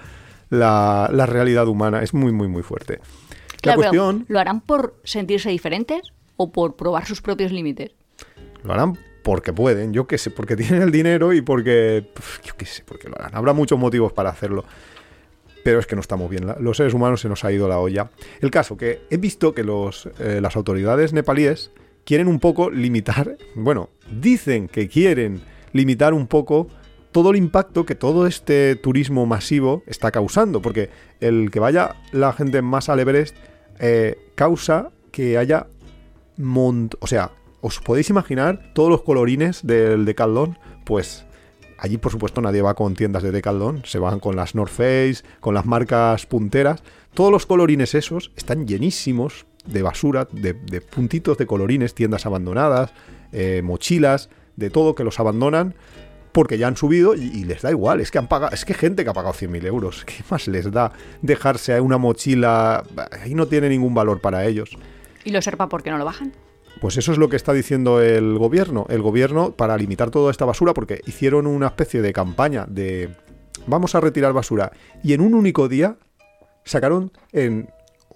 [0.50, 2.02] la, la realidad humana.
[2.02, 2.98] Es muy, muy, muy fuerte.
[2.98, 7.92] La Claro, cuestión, ¿Lo harán por sentirse diferentes o por probar sus propios límites?
[8.62, 12.10] lo harán porque pueden, yo qué sé, porque tienen el dinero y porque,
[12.44, 13.34] yo qué sé, porque lo harán.
[13.34, 14.64] Habrá muchos motivos para hacerlo.
[15.62, 16.46] Pero es que no estamos bien.
[16.60, 18.10] Los seres humanos se nos ha ido la olla.
[18.40, 21.70] El caso que he visto que los, eh, las autoridades nepalíes
[22.06, 25.42] quieren un poco limitar, bueno, dicen que quieren
[25.74, 26.68] limitar un poco
[27.12, 30.62] todo el impacto que todo este turismo masivo está causando.
[30.62, 30.90] Porque
[31.20, 33.36] el que vaya la gente más al Everest
[33.78, 35.66] eh, causa que haya
[36.36, 41.26] mont o sea, os podéis imaginar todos los colorines del Decathlon, pues
[41.78, 45.22] allí por supuesto nadie va con tiendas de Decathlon, se van con las North Face,
[45.40, 46.82] con las marcas punteras,
[47.14, 52.92] todos los colorines esos están llenísimos de basura, de, puntitos de colorines, tiendas abandonadas,
[53.32, 55.74] eh, mochilas, de todo que los abandonan
[56.32, 58.00] porque ya han subido y, y les da igual.
[58.00, 60.70] Es que han pagado, es que gente que ha pagado 100.000 euros, ¿qué más les
[60.70, 62.84] da dejarse una mochila?
[63.22, 64.76] Ahí no tiene ningún valor para ellos.
[65.24, 66.32] ¿Y los Serpa por qué no lo bajan?
[66.80, 68.86] Pues eso es lo que está diciendo el gobierno.
[68.88, 73.10] El gobierno, para limitar toda esta basura, porque hicieron una especie de campaña de
[73.66, 74.72] vamos a retirar basura.
[75.02, 75.96] Y en un único día
[76.64, 77.68] sacaron en.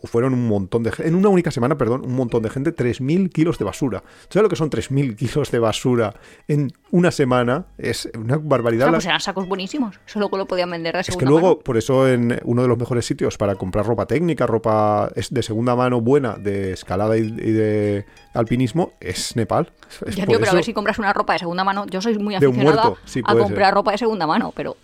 [0.05, 1.09] O Fueron un montón de gente.
[1.09, 4.03] En una única semana, perdón, un montón de gente, 3.000 kilos de basura.
[4.29, 6.15] ¿Sabes lo que son 3.000 kilos de basura
[6.47, 7.67] en una semana?
[7.79, 8.89] Es una barbaridad.
[8.89, 9.99] Ah, La- pues eran sacos buenísimos.
[10.07, 11.59] Eso luego lo podían vender de es que luego, mano.
[11.61, 15.75] por eso en uno de los mejores sitios para comprar ropa técnica, ropa de segunda
[15.75, 19.73] mano buena, de escalada y, de alpinismo, es Nepal.
[20.07, 21.87] Es Ya tío, pero a ver si compras una ropa de segunda mano.
[21.87, 23.75] Yo soy muy aficionada muerto, sí, a comprar ser.
[23.75, 24.77] ropa de segunda mano, pero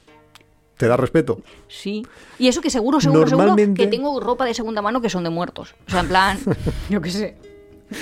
[0.80, 1.40] ¿Te da respeto?
[1.68, 2.06] sí.
[2.38, 5.22] Y eso que seguro, seguro, Normalmente- seguro que tengo ropa de segunda mano que son
[5.24, 5.74] de muertos.
[5.86, 6.38] O sea, en plan,
[6.88, 7.36] yo qué sé.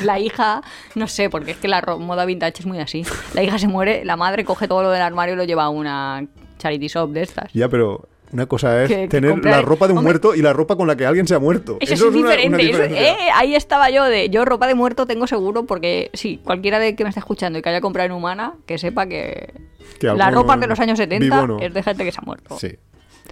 [0.05, 0.63] La hija,
[0.95, 3.05] no sé, porque es que la moda vintage es muy así.
[3.35, 5.71] La hija se muere, la madre coge todo lo del armario y lo lleva a
[5.71, 6.25] una
[6.59, 7.53] charity shop de estas.
[7.53, 10.13] Ya, pero una cosa es Que- que tener comprar- la ropa de un Hombre.
[10.13, 11.79] muerto y la ropa con la que alguien se ha muerto.
[11.81, 12.65] Eso, es es una- una diferente.
[13.11, 14.29] eso- eh, ahí estaba yo de.
[14.31, 17.63] Yo ropa de muerto tengo seguro porque sí, cualquiera de que me esté escuchando y
[17.63, 19.53] que haya comprado en humana, que sepa que,
[19.99, 21.59] Que la ropa de los años 70 vivo no.
[21.61, 22.59] es de gente que se ha muerto.
[22.59, 22.77] Sí.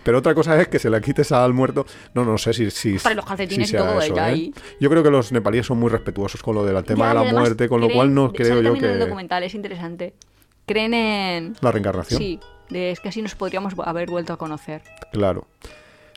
[0.03, 1.84] Pero otra cosa es que se la quites al muerto.
[2.14, 2.70] No, no sé si.
[2.70, 4.53] si Para los calcetines si y sea todo, eso, ya ¿eh?
[4.78, 7.32] Yo creo que los nepalíes son muy respetuosos con lo del tema Ya, de y
[7.32, 8.97] la muerte, con lo cual no creo yo en el que.
[8.99, 10.14] documental es interesante.
[10.64, 11.57] Creen en.
[11.61, 12.20] La reencarnación.
[12.20, 12.38] Sí,
[12.70, 14.82] de, es que así nos podríamos haber vuelto a conocer.
[15.12, 15.46] Claro.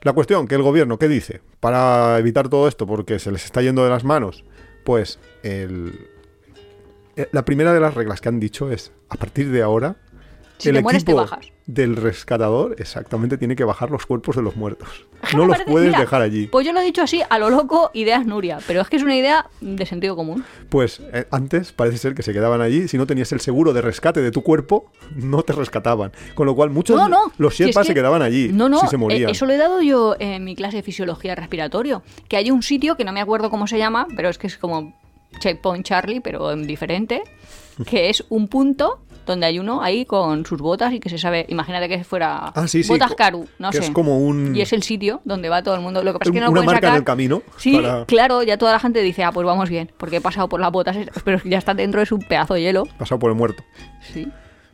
[0.01, 1.41] La cuestión, que el gobierno, ¿qué dice?
[1.59, 4.45] Para evitar todo esto, porque se les está yendo de las manos,
[4.85, 6.07] pues el,
[7.17, 9.97] eh, la primera de las reglas que han dicho es, a partir de ahora,
[10.57, 11.51] Si el te mueres, te bajas.
[11.72, 15.05] Del rescatador exactamente tiene que bajar los cuerpos de los muertos.
[15.34, 16.47] No los parece- puedes mira, dejar allí.
[16.47, 18.57] Pues yo lo he dicho así, a lo loco, ideas Nuria.
[18.65, 20.43] Pero es que es una idea de sentido común.
[20.70, 22.88] Pues eh, antes parece ser que se quedaban allí.
[22.88, 26.11] Si no tenías el seguro de rescate de tu cuerpo, no te rescataban.
[26.34, 27.32] Con lo cual muchos No, no.
[27.38, 28.80] los si es Sherpas que- se quedaban allí No, no.
[28.80, 29.30] si se morían.
[29.30, 32.01] eh, Eso lo he dado yo en mi clase de fisiología respiratorio.
[32.28, 34.57] Que hay un sitio que no me acuerdo cómo se llama, pero es que es
[34.57, 34.95] como
[35.39, 37.22] Checkpoint Charlie, pero en diferente.
[37.86, 38.99] Que es un punto
[39.30, 41.45] donde hay uno ahí con sus botas y que se sabe.
[41.49, 43.84] Imagínate que fuera Ah, sí, sí, botas Caru, no que sé.
[43.86, 46.03] es como un- Y es el sitio donde va todo el mundo.
[46.03, 46.97] Lo que pasa es que no una marca en sacar.
[46.97, 47.41] el camino.
[47.57, 50.49] Sí, para- claro, ya toda la gente dice, ah, pues vamos bien, porque he pasado
[50.49, 52.86] por las botas, pero ya está dentro de un pedazo de hielo.
[52.97, 53.63] Pasado por el muerto.
[54.13, 54.27] Sí.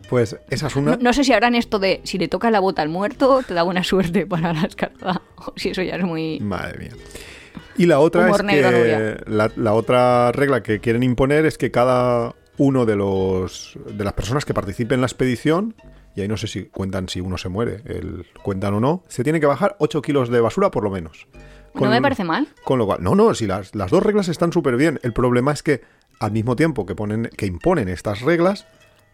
[0.10, 0.92] Pues esa es una.
[0.92, 3.54] No, no sé si harán esto de si le toca la bota al muerto, te
[3.56, 5.22] da buena suerte para la escalada.
[5.38, 6.40] O si eso ya es muy.
[6.40, 6.92] Madre mía.
[7.78, 11.72] Y la otra Humor es negro, que la otra regla que quieren imponer es que
[11.72, 15.76] cada uno de los de las personas que participe en la expedición
[16.16, 19.24] y ahí no sé si cuentan si uno se muere, el, cuentan o no, se
[19.24, 21.28] tiene que bajar 8 kilos de basura por lo menos.
[21.74, 22.48] No me parece mal.
[22.64, 24.98] Con lo cual, no, no, si las, las dos reglas están súper bien.
[25.04, 25.82] El problema es que
[26.22, 28.66] al mismo tiempo que ponen, que imponen estas reglas,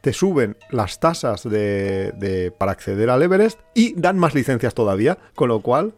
[0.02, 5.18] te suben las tasas de, de- para acceder al Everest y dan más licencias todavía.
[5.34, 5.96] Con lo cual,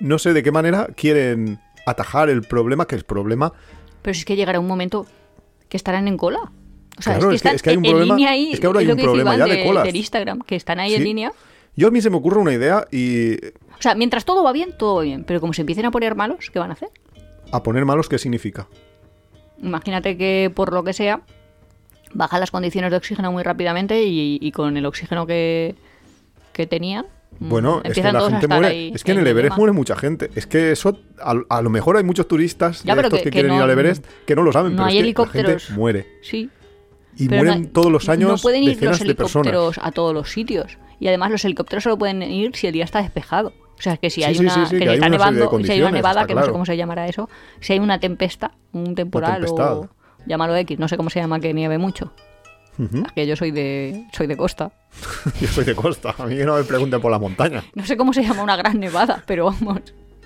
[0.00, 3.52] no sé de qué manera quieren atajar el problema, que el problema.
[4.00, 5.04] Pero si es que llegará un momento
[5.68, 6.50] que estarán en cola.
[7.00, 8.52] O sea, Claro, es es que es hay un en problema- línea ahí.
[8.52, 9.84] es que ahora hay un problema ya de colas.
[9.84, 11.32] del Instagram, que están ahí en línea.
[11.76, 14.74] Yo a mí se me ocurre una idea y O sea, mientras todo va bien,
[14.78, 15.24] todo va bien.
[15.24, 16.90] Pero como se empiecen a poner malos, ¿qué van a hacer?
[17.52, 18.68] a poner malos, ¿qué significa?
[19.62, 21.22] Imagínate que por lo que sea,
[22.14, 25.74] bajan las condiciones de oxígeno muy rápidamente y, y con el oxígeno que,
[26.52, 27.06] que tenían.
[27.38, 28.66] mm, Bueno, es que la gente muere.
[28.68, 29.26] ahí Es que en el.
[29.26, 30.30] Everest muere mucha gente.
[30.34, 33.30] Es que eso, a, a lo mejor hay muchos turistas Ya, de estos que- que,
[33.30, 34.72] que quieren ir al Everest que no lo saben.
[34.76, 35.64] no pero hay es que la helicópteros.
[35.66, 36.06] gente muere.
[36.22, 36.50] Sí.
[37.20, 39.92] Y Pero mueren no- todos los años No pueden ir decenas los de helicópteros a
[39.92, 40.78] todos los sitios.
[40.98, 43.52] Y además los helicópteros solo pueden ir si el día está despejado.
[43.78, 46.66] O sea, que si hay una, si hay está una nevada, que no sé cómo
[46.66, 49.88] se llamará eso, si hay una tempesta, un temporal o
[50.26, 52.12] llámalo X, no sé cómo se llama que nieve mucho.
[52.78, 54.70] Es que yo soy de soy de costa.
[55.40, 56.14] Yo soy de costa.
[56.18, 57.62] A mí que no me pregunten por la montaña.
[57.74, 59.80] No sé cómo se llama una gran nevada, pero vamos,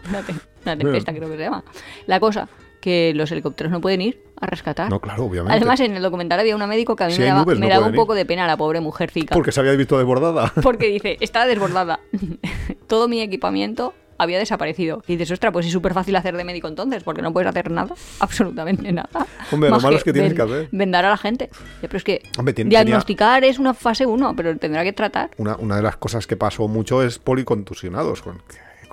[0.09, 0.34] una, te-
[0.64, 1.64] una tempesta creo que se llama.
[2.07, 2.49] La cosa,
[2.85, 4.91] que los helicópteros no pueden ir a rescatar.
[4.91, 5.57] No, claro, obviamente.
[5.57, 7.66] Además, en el documental había una médico que a mí Si me daba, nubes, me
[7.66, 7.97] no daba un ir.
[7.97, 9.32] poco de pena la pobre mujercica.
[9.35, 10.53] Porque se había visto desbordada.
[10.62, 12.01] Porque dice, está desbordada.
[12.87, 15.03] Todo mi equipamiento había desaparecido.
[15.07, 17.70] Y dices, ostras, pues es súper fácil hacer de médico entonces, porque no puedes hacer
[17.70, 19.26] nada, absolutamente nada.
[19.51, 20.68] Hombre, lo malo es que tienes que hacer.
[20.70, 21.49] Vendar a la gente.
[21.80, 25.30] Pero es que Hombre, diagnosticar es una fase 1, pero tendrá que tratar.
[25.39, 28.22] Una, una de las cosas que pasó mucho es policontusionados.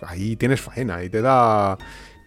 [0.02, 1.78] Ahí tienes faena, ahí te da...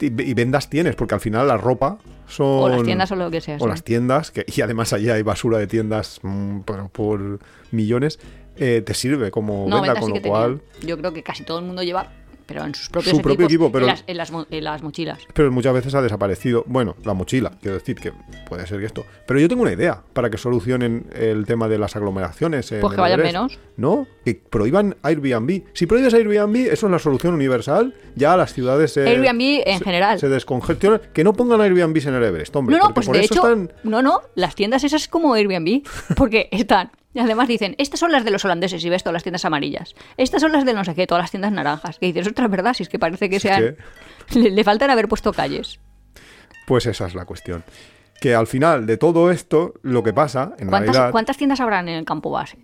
[0.00, 2.46] Y vendas tienes, porque al final la ropa son...
[2.46, 3.56] O las tiendas o lo que sea.
[3.56, 3.66] o sí.
[3.66, 7.38] las tiendas, que, y además allí hay basura de tiendas mm, por, por
[7.70, 8.18] millones,
[8.56, 10.62] eh, te sirve como No, venda, con sí lo cual...
[10.82, 12.12] Yo creo que casi todo el mundo lleva,
[12.46, 14.64] pero en sus propios Su propio equipos, equipo, pero- en, las, en las mo- en
[14.64, 15.18] las mochilas.
[15.32, 16.64] Pero muchas veces ha desaparecido.
[16.66, 18.12] Bueno, la mochila, quiero decir que
[18.48, 19.04] puede ser que esto.
[19.26, 22.70] Pero yo tengo una idea para que solucionen el tema de las aglomeraciones.
[22.72, 23.58] en Pues que vayan menos.
[23.76, 25.62] No, que prohíban Airbnb.
[25.72, 27.94] Si prohíbes Airbnb, eso es la solución universal.
[28.14, 29.08] Ya las ciudades se.
[29.08, 30.18] Airbnb en se- general.
[30.20, 31.00] Se descongestionan.
[31.12, 32.76] Que no pongan Airbnb en el Everest, hombre.
[32.76, 33.72] No, no, pues por de eso hecho, están.
[33.82, 35.82] no, no, las tiendas esas es como Airbnb,
[36.16, 39.22] porque están, y además dicen, estas son las de los holandeses, y ves todas las
[39.22, 42.26] tiendas amarillas, estas son las de no sé qué, todas las tiendas naranjas, que dices,
[42.26, 42.74] ostras, ¿verdad?
[42.74, 43.76] Si es que parece que sean...
[44.34, 45.78] Le, le faltan haber puesto calles.
[46.66, 47.62] Pues esa es la cuestión.
[48.20, 51.10] Que al final de todo esto, lo que pasa, en ¿Cuántas, realidad.
[51.12, 52.58] ¿Cuántas tiendas habrán en el campo base?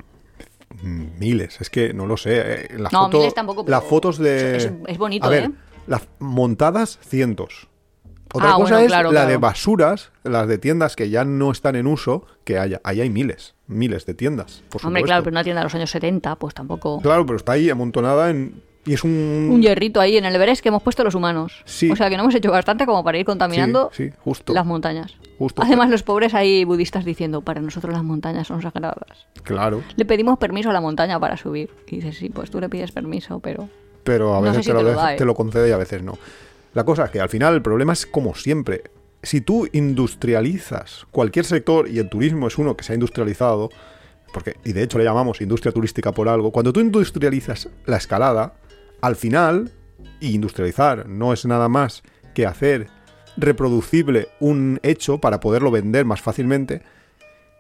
[0.82, 2.40] Miles, es que no lo sé.
[2.40, 4.56] eh, La No, foto- miles tampoco, Las fotos de.
[4.56, 5.50] es- es bonito, A ver, ¿eh?
[5.86, 7.68] las montadas, cientos.
[8.32, 9.30] Otra Ah, cosa bueno, es claro, la claro.
[9.30, 12.80] de basuras, las de tiendas que ya no están en uso, que haya.
[12.84, 14.62] Ahí hay miles, miles de tiendas.
[14.68, 15.06] Por Hombre, supuesto.
[15.06, 17.00] claro, pero una tienda de los años 70, pues tampoco...
[17.00, 19.48] Claro, pero está ahí amontonada en Y es un...
[19.52, 21.62] Un hierrito ahí en el Everest que hemos puesto los humanos.
[21.66, 21.90] Sí.
[21.90, 24.52] O sea que no hemos hecho bastante como para ir contaminando Sí, sí, justo.
[24.52, 25.14] las montañas.
[25.38, 25.62] Justo.
[25.62, 29.26] Además, los pobres ahí budistas diciendo, para nosotros las montañas son sagradas.
[29.42, 29.82] Claro.
[29.96, 31.70] Le pedimos permiso a la montaña para subir.
[31.86, 33.68] Y dices, sí, pues tú le pides permiso, pero...
[34.04, 35.16] pero a No sé veces si te, lo te lo de- da, ¿eh?
[35.16, 36.18] te lo concede y a veces no.
[36.74, 38.82] La cosa es que al final el problema es como siempre.
[39.22, 43.70] Si tú industrializas cualquier sector, y el turismo es uno que se ha industrializado,
[44.32, 48.54] porque, y de hecho le llamamos industria turística por algo, cuando tú industrializas la escalada,
[49.00, 49.72] al final,
[50.20, 52.02] y industrializar no es nada más
[52.34, 52.88] que hacer
[53.36, 56.82] reproducible un hecho para poderlo vender más fácilmente,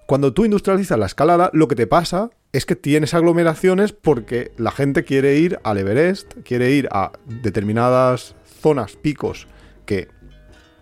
[0.06, 4.72] cuando tú industrializas la escalada, lo que te pasa es que tienes aglomeraciones porque la
[4.72, 9.46] gente quiere ir al Everest, quiere ir a determinadas zonas, picos,
[9.86, 10.08] que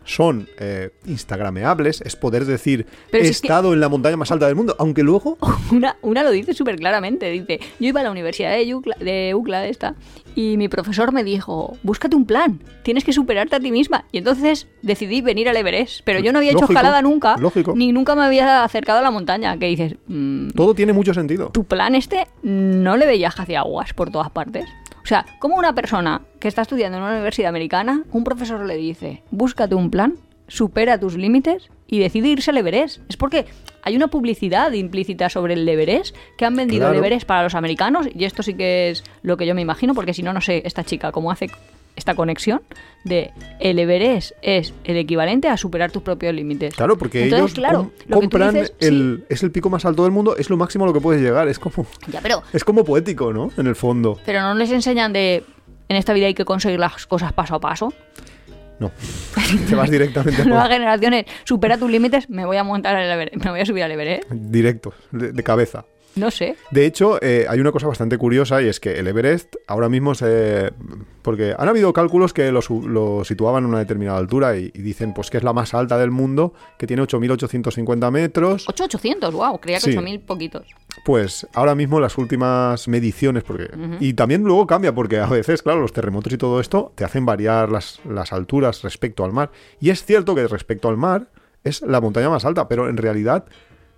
[0.09, 4.17] son eh, instagrameables, es poder decir, Pero he si es que- estado en la montaña
[4.17, 5.37] más alta del mundo, aunque luego...
[5.71, 7.31] Una, una lo dice súper claramente.
[7.31, 9.95] Dice, yo iba a la universidad de Ucla, de Ucla esta,
[10.35, 14.07] y mi profesor me dijo, búscate un plan, tienes que superarte a ti misma.
[14.11, 16.01] Y entonces decidí venir al Everest.
[16.05, 17.75] Pero yo no había hecho escalada nunca, lógico.
[17.77, 19.59] ni nunca me había acercado a la montaña.
[19.59, 21.51] Que dices, mm, Todo tiene mucho sentido.
[21.51, 24.65] tu plan este no le veías hacia aguas por todas partes.
[25.09, 28.77] O sea, como una persona que está estudiando en una universidad americana, un profesor le
[28.77, 30.17] dice, búscate un plan,
[30.49, 33.01] supera tus límites y decide irse al Everest.
[33.09, 33.47] Es porque
[33.85, 36.93] hay una publicidad implícita sobre el Everest que han vendido Claro.
[36.93, 39.95] el Everest para los americanos y esto sí que es lo que yo me imagino,
[39.95, 41.49] porque si no, no sé esta chica cómo hace
[41.99, 42.62] esta conexión
[43.05, 46.74] de el Everest es el equivalente a superar tus propios límites.
[46.74, 48.86] Claro, porque Entonces, ellos claro, com- lo que tú compran dices, sí.
[48.86, 49.24] el...
[49.28, 51.49] Es el pico más alto del mundo, es lo máximo a lo que puedes llegar,
[51.49, 51.86] es como...
[52.11, 53.51] Ya, pero Es como poético, ¿no?
[53.57, 54.18] En el fondo.
[54.24, 55.44] Pero no les enseñan de
[55.90, 57.92] en esta vida hay que conseguir las cosas paso a paso.
[58.78, 58.92] No.
[59.68, 63.51] Te vas directamente Nuevas generaciones, supera tus límites, me voy a montar al Everest, me
[63.51, 64.30] voy a subir al Everest.
[64.30, 65.84] directo, de- de cabeza.
[66.17, 66.57] No sé.
[66.71, 70.15] De hecho, eh, hay una cosa bastante curiosa y es que el Everest ahora mismo
[70.15, 70.73] se...
[71.23, 75.31] Porque han habido cálculos que lo, situaban a una determinada altura y, y dicen pues
[75.31, 78.69] que es la más alta del mundo, que tiene 8.850 metros.
[78.69, 79.91] 8800, wow, creía que Sí.
[79.91, 80.67] 8000 poquitos.
[81.05, 83.69] Pues ahora mismo las últimas mediciones, porque...
[84.01, 87.25] Y también luego cambia, porque a veces, claro, los terremotos y todo esto te hacen
[87.25, 89.51] variar las, las alturas respecto al mar.
[89.81, 91.29] Y es cierto que respecto al mar
[91.65, 93.45] es la montaña más alta, pero en realidad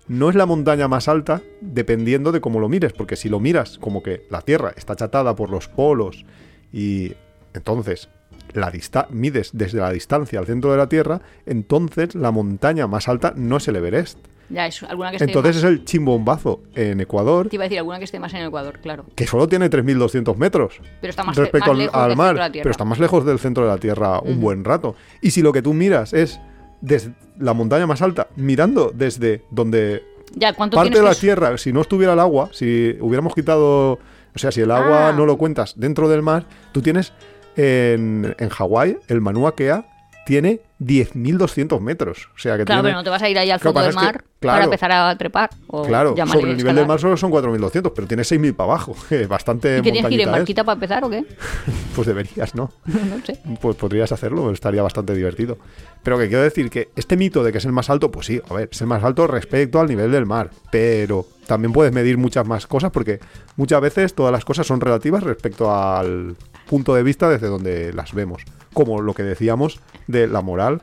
[0.07, 3.77] no es la montaña más alta dependiendo de cómo lo mires, porque si lo miras
[3.77, 6.25] como que la Tierra está achatada por los polos
[6.73, 7.13] y
[7.53, 8.09] entonces
[8.53, 13.07] la dista- mides desde la distancia al centro de la Tierra, entonces la montaña más
[13.07, 14.17] alta no es el Everest.
[14.49, 15.63] Ya, es alguna que esté Entonces más...
[15.63, 18.79] es el Chimbombazo en Ecuador, Te iba a decir alguna que esté más en Ecuador,
[18.81, 19.05] claro.
[19.15, 22.27] que solo tiene 3.200 metros Pero está más, respecto más al, lejos al del mar,
[22.27, 22.63] centro de la Tierra.
[22.63, 24.95] pero está más lejos del centro de la Tierra un buen rato.
[25.21, 26.41] Y si lo que tú miras es
[26.81, 30.03] desde la montaña más alta, mirando desde donde
[30.35, 33.93] Ya, ¿cuánto parte de la que Tierra, si no estuviera el agua, si hubiéramos quitado,
[33.93, 35.13] o sea, si el agua Ah.
[35.13, 37.13] no lo cuentas dentro del mar, tú tienes
[37.55, 39.85] en, en Hawái, el Mauna Kea
[40.25, 42.29] tiene 10.200 metros.
[42.35, 42.89] O sea, que Claro, tiene...
[42.89, 44.91] pero no te vas a ir ahí al fondo del es que, mar para empezar
[44.91, 45.51] a trepar.
[45.67, 48.95] O Claro, sobre el nivel del mar solo son 4.200, pero tienes 6.000 para abajo.
[49.29, 50.31] Bastante ¿Y qué tienes que ir en es.
[50.31, 51.23] barquita para empezar o qué?
[51.95, 52.71] Pues deberías, ¿no?
[52.85, 53.39] no sé.
[53.61, 55.57] Pues podrías hacerlo, estaría bastante divertido.
[56.01, 58.41] Pero que quiero decir que este mito de que es el más alto, pues sí,
[58.49, 60.49] a ver, es el más alto respecto al nivel del mar.
[60.71, 63.19] Pero también puedes medir muchas más cosas porque
[63.55, 66.35] muchas veces todas las cosas son relativas respecto al
[66.67, 68.41] punto de vista desde donde las vemos.
[68.73, 70.81] Como lo que decíamos de la moral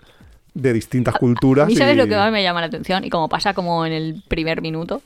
[0.54, 1.66] de distintas A culturas.
[1.68, 3.92] mí sabes y- lo que más me llama la atención y como pasa como en
[3.92, 5.02] el primer minuto,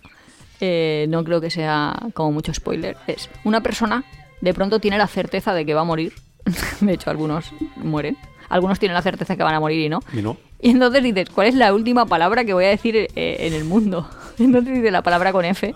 [0.60, 4.04] eh, no creo que sea como mucho spoiler, es una persona
[4.40, 6.12] de pronto tiene la certeza de que va a morir,
[6.80, 8.16] de hecho algunos mueren,
[8.48, 10.36] algunos tienen la certeza que van a morir y no, Y no.
[10.60, 13.08] y entonces dices, ¿cuál es la última palabra que voy a decir eh,
[13.40, 14.08] en el mundo?
[14.38, 15.74] Entonces dice la palabra con F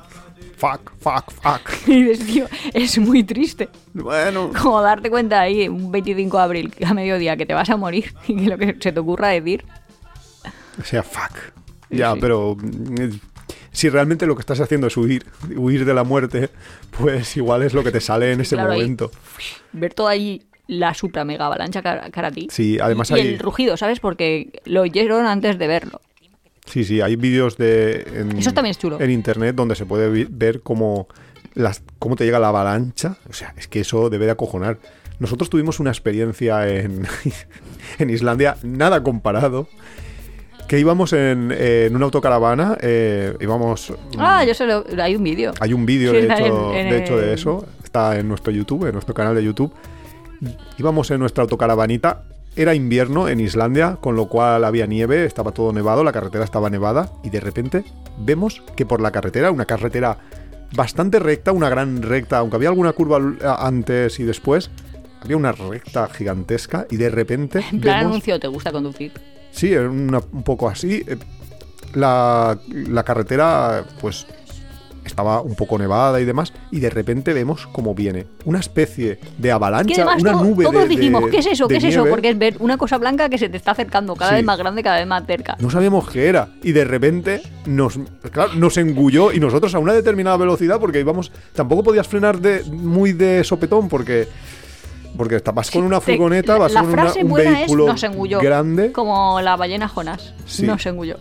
[0.57, 1.71] Fuck, fuck, fuck.
[1.89, 3.69] y dices, tío, es muy triste.
[3.93, 4.51] Bueno.
[4.61, 8.15] Como darte cuenta ahí, un 25 de abril, a mediodía, que te vas a morir
[8.29, 9.65] y que lo que se te ocurra decir
[10.81, 11.37] O sea, fuck.
[11.91, 12.19] Ya, Sí.
[12.21, 13.19] pero mm,
[13.71, 15.25] si realmente lo que estás haciendo es huir,
[15.55, 16.51] huir de la muerte,
[16.99, 18.79] pues igual es lo que te sale en ese Claro, ahí.
[18.81, 19.11] momento.
[19.73, 22.49] ver todo ahí la supra mega avalancha cara, cara a ti.
[22.51, 24.01] Sí, además y, hay- y el rugido, ¿sabes?
[24.01, 26.01] Porque lo oyeron antes de verlo.
[26.67, 29.01] Sí, sí, hay vídeos de en, Eso también es chulo.
[29.01, 31.09] en internet donde se puede ver cómo,
[31.55, 33.17] las, cómo te llega la avalancha.
[33.31, 34.79] O sea, es que eso debe de acojonar.
[35.19, 37.07] Nosotros tuvimos una experiencia en,
[37.99, 39.69] en Islandia, nada comparado,
[40.69, 43.95] que íbamos en, en una autocaravana, eh, íbamos...
[44.19, 44.65] Ah, yo sé,
[45.01, 45.53] hay un vídeo.
[45.61, 47.67] Hay un vídeo, Sí, de, hecho, en- de hecho, de eso.
[47.85, 49.73] Está en nuestro YouTube, en nuestro canal de YouTube.
[50.79, 52.25] Íbamos en nuestra autocaravanita.
[52.57, 56.71] Era invierno en Islandia, con lo cual había nieve, estaba todo nevado, la carretera estaba
[56.71, 57.13] nevada.
[57.23, 57.85] Y de repente
[58.19, 60.17] vemos que por la carretera, una carretera
[60.75, 63.21] bastante recta, una gran recta, aunque había alguna curva
[63.59, 64.71] antes y después,
[65.23, 69.13] había una recta gigantesca y de repente En plan vemos- anuncio, ¿te gusta conducir?
[69.51, 71.05] Sí, una- un poco así.
[71.07, 71.17] Eh,
[71.95, 74.27] La, la carretera, pues,
[75.07, 79.53] estaba un poco nevada y demás, y de repente vemos cómo viene una especie de
[79.53, 81.69] avalancha, además una todo- nube todos de, dijimos, de- ¿qué es eso?
[81.69, 81.99] ¿Qué es eso?
[82.01, 82.11] nieve.
[82.11, 84.37] Porque es ver una cosa blanca que se te está acercando cada Sí.
[84.37, 85.57] vez más grande, cada vez más cerca.
[85.61, 87.99] No sabíamos qué era, y de repente nos,
[88.31, 92.63] claro, nos engulló, y nosotros a una determinada velocidad, porque íbamos, tampoco podías frenar de,
[92.65, 94.29] muy de sopetón, porque...
[95.17, 98.39] Porque vas con una furgoneta, vas la con una- un vehículo es nos engulló.
[98.39, 98.93] grande.
[98.93, 100.35] Como la ballena Jonás.
[100.45, 100.67] Sí.
[100.67, 101.17] Nos engulló.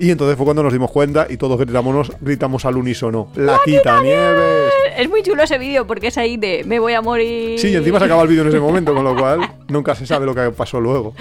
[0.00, 4.00] Y entonces fue cuando nos dimos cuenta y todos gritamos, gritamos al unísono: ¡La quita
[4.02, 4.72] nieves!
[4.96, 7.58] Es muy chulo ese vídeo porque es ahí de me voy a morir.
[7.58, 10.06] Sí, y encima se acaba el vídeo en ese momento, con lo cual nunca se
[10.06, 11.14] sabe lo que pasó luego.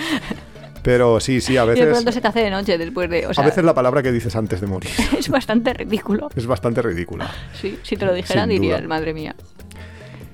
[0.83, 3.27] Pero sí, sí, a Y de veces, pronto se te hace de noche después de.
[3.27, 6.29] O sea, a veces la palabra que dices antes de morir es bastante ridículo.
[6.35, 7.29] es bastante ridícula.
[7.59, 8.81] Sí, si te lo dijeran duda.
[8.87, 9.35] madre mía.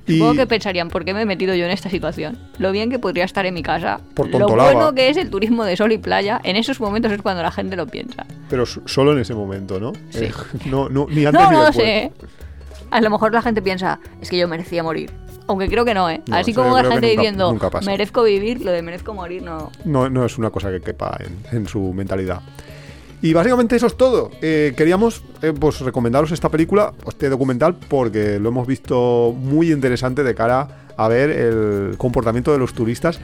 [0.06, 2.38] Y Supongo que pensarían, ¿por qué me he metido yo en esta situación?
[2.60, 4.02] Lo bien que podría estar en mi casa.
[4.14, 6.42] Por lo bueno que es el turismo de sol y playa.
[6.44, 8.26] En esos momentos es cuando la gente lo piensa.
[8.54, 9.94] Pero solo en ese momento, ¿no?
[10.12, 10.26] Sí.
[10.26, 10.32] Eh,
[10.70, 11.76] no, no, ni antes No, ni después.
[11.76, 12.12] sé.
[12.92, 15.10] A lo mejor la gente piensa, es que yo merecía morir.
[15.48, 16.22] Aunque creo que no, ¿eh?
[16.28, 19.72] No, Así como que gente nunca- diciendo, nunca merezco vivir, lo de merezco morir, no.
[19.86, 22.42] No, no es una cosa que quepa en, en su mentalidad.
[23.24, 24.30] Y básicamente eso es todo.
[24.44, 30.22] Eh, queríamos eh, pues, recomendaros esta película, este documental, porque lo hemos visto muy interesante
[30.24, 33.20] de cara a ver el comportamiento de los turistas,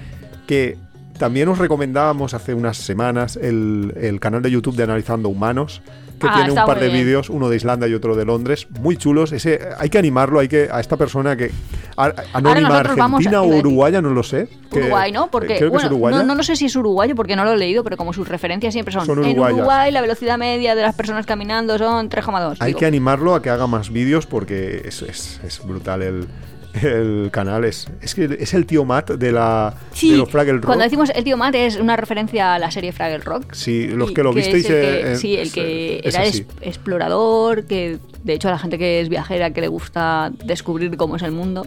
[0.48, 0.76] que
[1.20, 5.82] también os recomendábamos hace unas semanas el, el canal de YouTube de Analizando Humanos,
[6.20, 8.98] que Ah, tiene un par de vídeos, uno de Islandia y otro de Londres, muy
[8.98, 9.32] chulos.
[9.32, 11.50] Ese, hay que animarlo, hay que a esta persona que
[11.96, 14.50] a- anónima argentina o uruguaya, no lo sé.
[14.72, 15.32] que- Uruguay, ¿no?
[15.32, 16.18] Porque, creo que es uruguaya.
[16.18, 18.28] no, no lo sé si es uruguayo porque no lo he leído, pero como sus
[18.28, 19.40] referencias siempre son, Son en.
[19.40, 22.58] Uruguay la velocidad media de las personas caminando son 3,2.
[22.60, 26.28] Hay Digo, que animarlo a que haga más vídeos porque es, es- es brutal el,
[26.82, 27.66] el canal.
[27.66, 30.66] Es, es que es el tío Matt de, la, Sí, de los Fraggle Rock.
[30.66, 33.54] cuando decimos el tío Matt es una referencia a la serie Fraggle Rock.
[33.54, 34.70] Sí, los que lo es visteis.
[34.70, 38.52] el eh, que- eh, sí, el que es era es- explorador, que de hecho a
[38.52, 41.66] la gente que es viajera, que le gusta descubrir cómo es el mundo.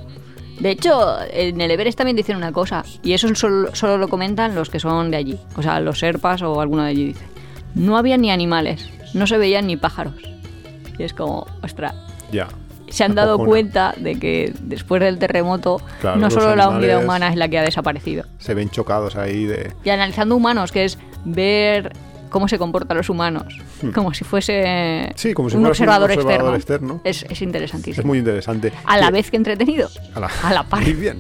[0.61, 4.55] De hecho, en el Everest también dicen una cosa, y eso solo, solo lo comentan
[4.55, 7.25] los que son de allí, o sea, los serpas o alguno de allí dice.
[7.75, 10.15] No había ni animales, no se veían ni pájaros.
[10.99, 11.95] Y es como, ostras,
[12.31, 12.49] Ya.
[12.93, 17.29] Se han dado cuenta de que después del terremoto Claro, no solo la unidad humana
[17.29, 18.25] es la que ha desaparecido.
[18.39, 19.73] Se ven chocados ahí de.
[19.85, 21.93] Y analizando humanos, que es ver
[22.29, 23.59] cómo se comportan los humanos,
[23.95, 25.13] como si fuese Hmm.
[25.17, 26.55] Sí, como si un observador, externo.
[26.55, 27.01] externo.
[27.05, 28.01] Es, es interesantísimo.
[28.03, 28.73] Es muy interesante.
[28.87, 29.89] A la vez que entretenido.
[30.15, 30.83] A la, a la par.
[30.83, 31.19] Muy bien.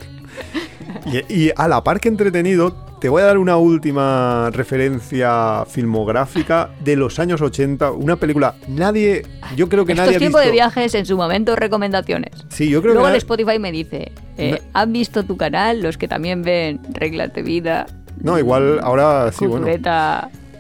[1.28, 6.70] Y, y a la par que entretenido, te voy a dar una última referencia filmográfica
[6.84, 7.90] de los años 80.
[7.93, 8.55] Una película.
[8.68, 9.22] Nadie.
[9.57, 10.47] Yo creo que Estos nadie ha tiempos visto.
[10.51, 12.30] de viajes, en su momento, recomendaciones.
[12.49, 13.18] Sí, yo creo Luego el que.
[13.18, 15.82] nadie- Spotify me dice, eh, ¿han visto tu canal?
[15.82, 17.86] Los que también ven reglas de vida,
[18.20, 19.66] No, igual ahora sí, bueno.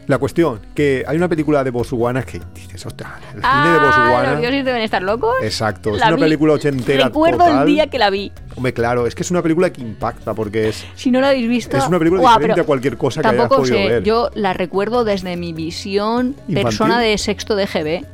[0.08, 3.80] La cuestión, que hay una película de Botswana que dices, ostras, el cine de Ah,
[3.84, 4.32] Botswana.
[4.32, 5.34] los dioses deben estar locos.
[5.42, 6.22] Exacto, es La una vi.
[6.22, 7.60] película ochentera Recuerdo total.
[7.60, 8.32] el día que la vi.
[8.56, 10.84] Hombre, claro, es que es una película que impacta porque es.
[10.96, 11.76] Si no la habéis visto...
[11.76, 14.02] Es una película diferente a cualquier cosa que hayas podido sé, ver.
[14.02, 16.62] yo la recuerdo desde mi visión ¿Infantil?
[16.64, 18.04] persona de sexto de GB,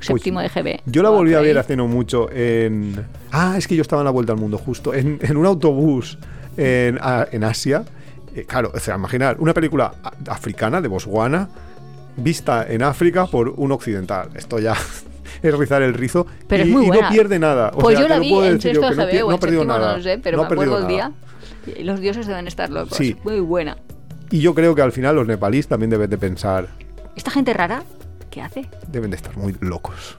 [0.00, 0.80] séptimo de GB.
[0.86, 3.04] Yo la volví a ver hace no mucho en.
[3.32, 4.94] Ah, es que yo estaba en la vuelta al mundo, justo.
[4.94, 6.16] En, en un autobús
[6.56, 7.84] en Asia.
[8.34, 9.94] Eh, claro, o sea, imaginar una película
[10.28, 11.48] africana de Botswana
[12.16, 14.30] vista en África por un occidental.
[14.34, 14.74] Esto ya
[15.42, 16.26] es rizar el rizo.
[16.48, 17.02] Pero y, es muy y buena.
[17.08, 17.70] no pierde nada.
[17.74, 19.92] O Pues sea, yo la vi puedo en sexto no, no ha perdido nada.
[19.92, 21.12] no lo sé, pero No me acuerdo el día.
[21.80, 22.96] Los dioses deben estar locos.
[22.96, 23.16] Sí.
[23.24, 23.76] Muy buena.
[24.30, 26.68] Y yo creo que al final los nepalíes también deben de pensar,
[27.14, 27.84] ¿Esta gente rara
[28.30, 28.68] qué hace?
[28.88, 30.18] deben de estar muy locos.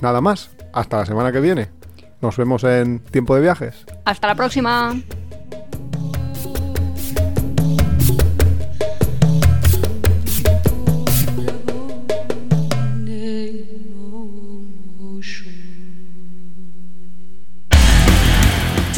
[0.00, 1.68] Nada más, hasta la semana que viene.
[2.20, 3.84] Nos vemos en Tiempo de Viajes.
[4.04, 4.94] Hasta la próxima.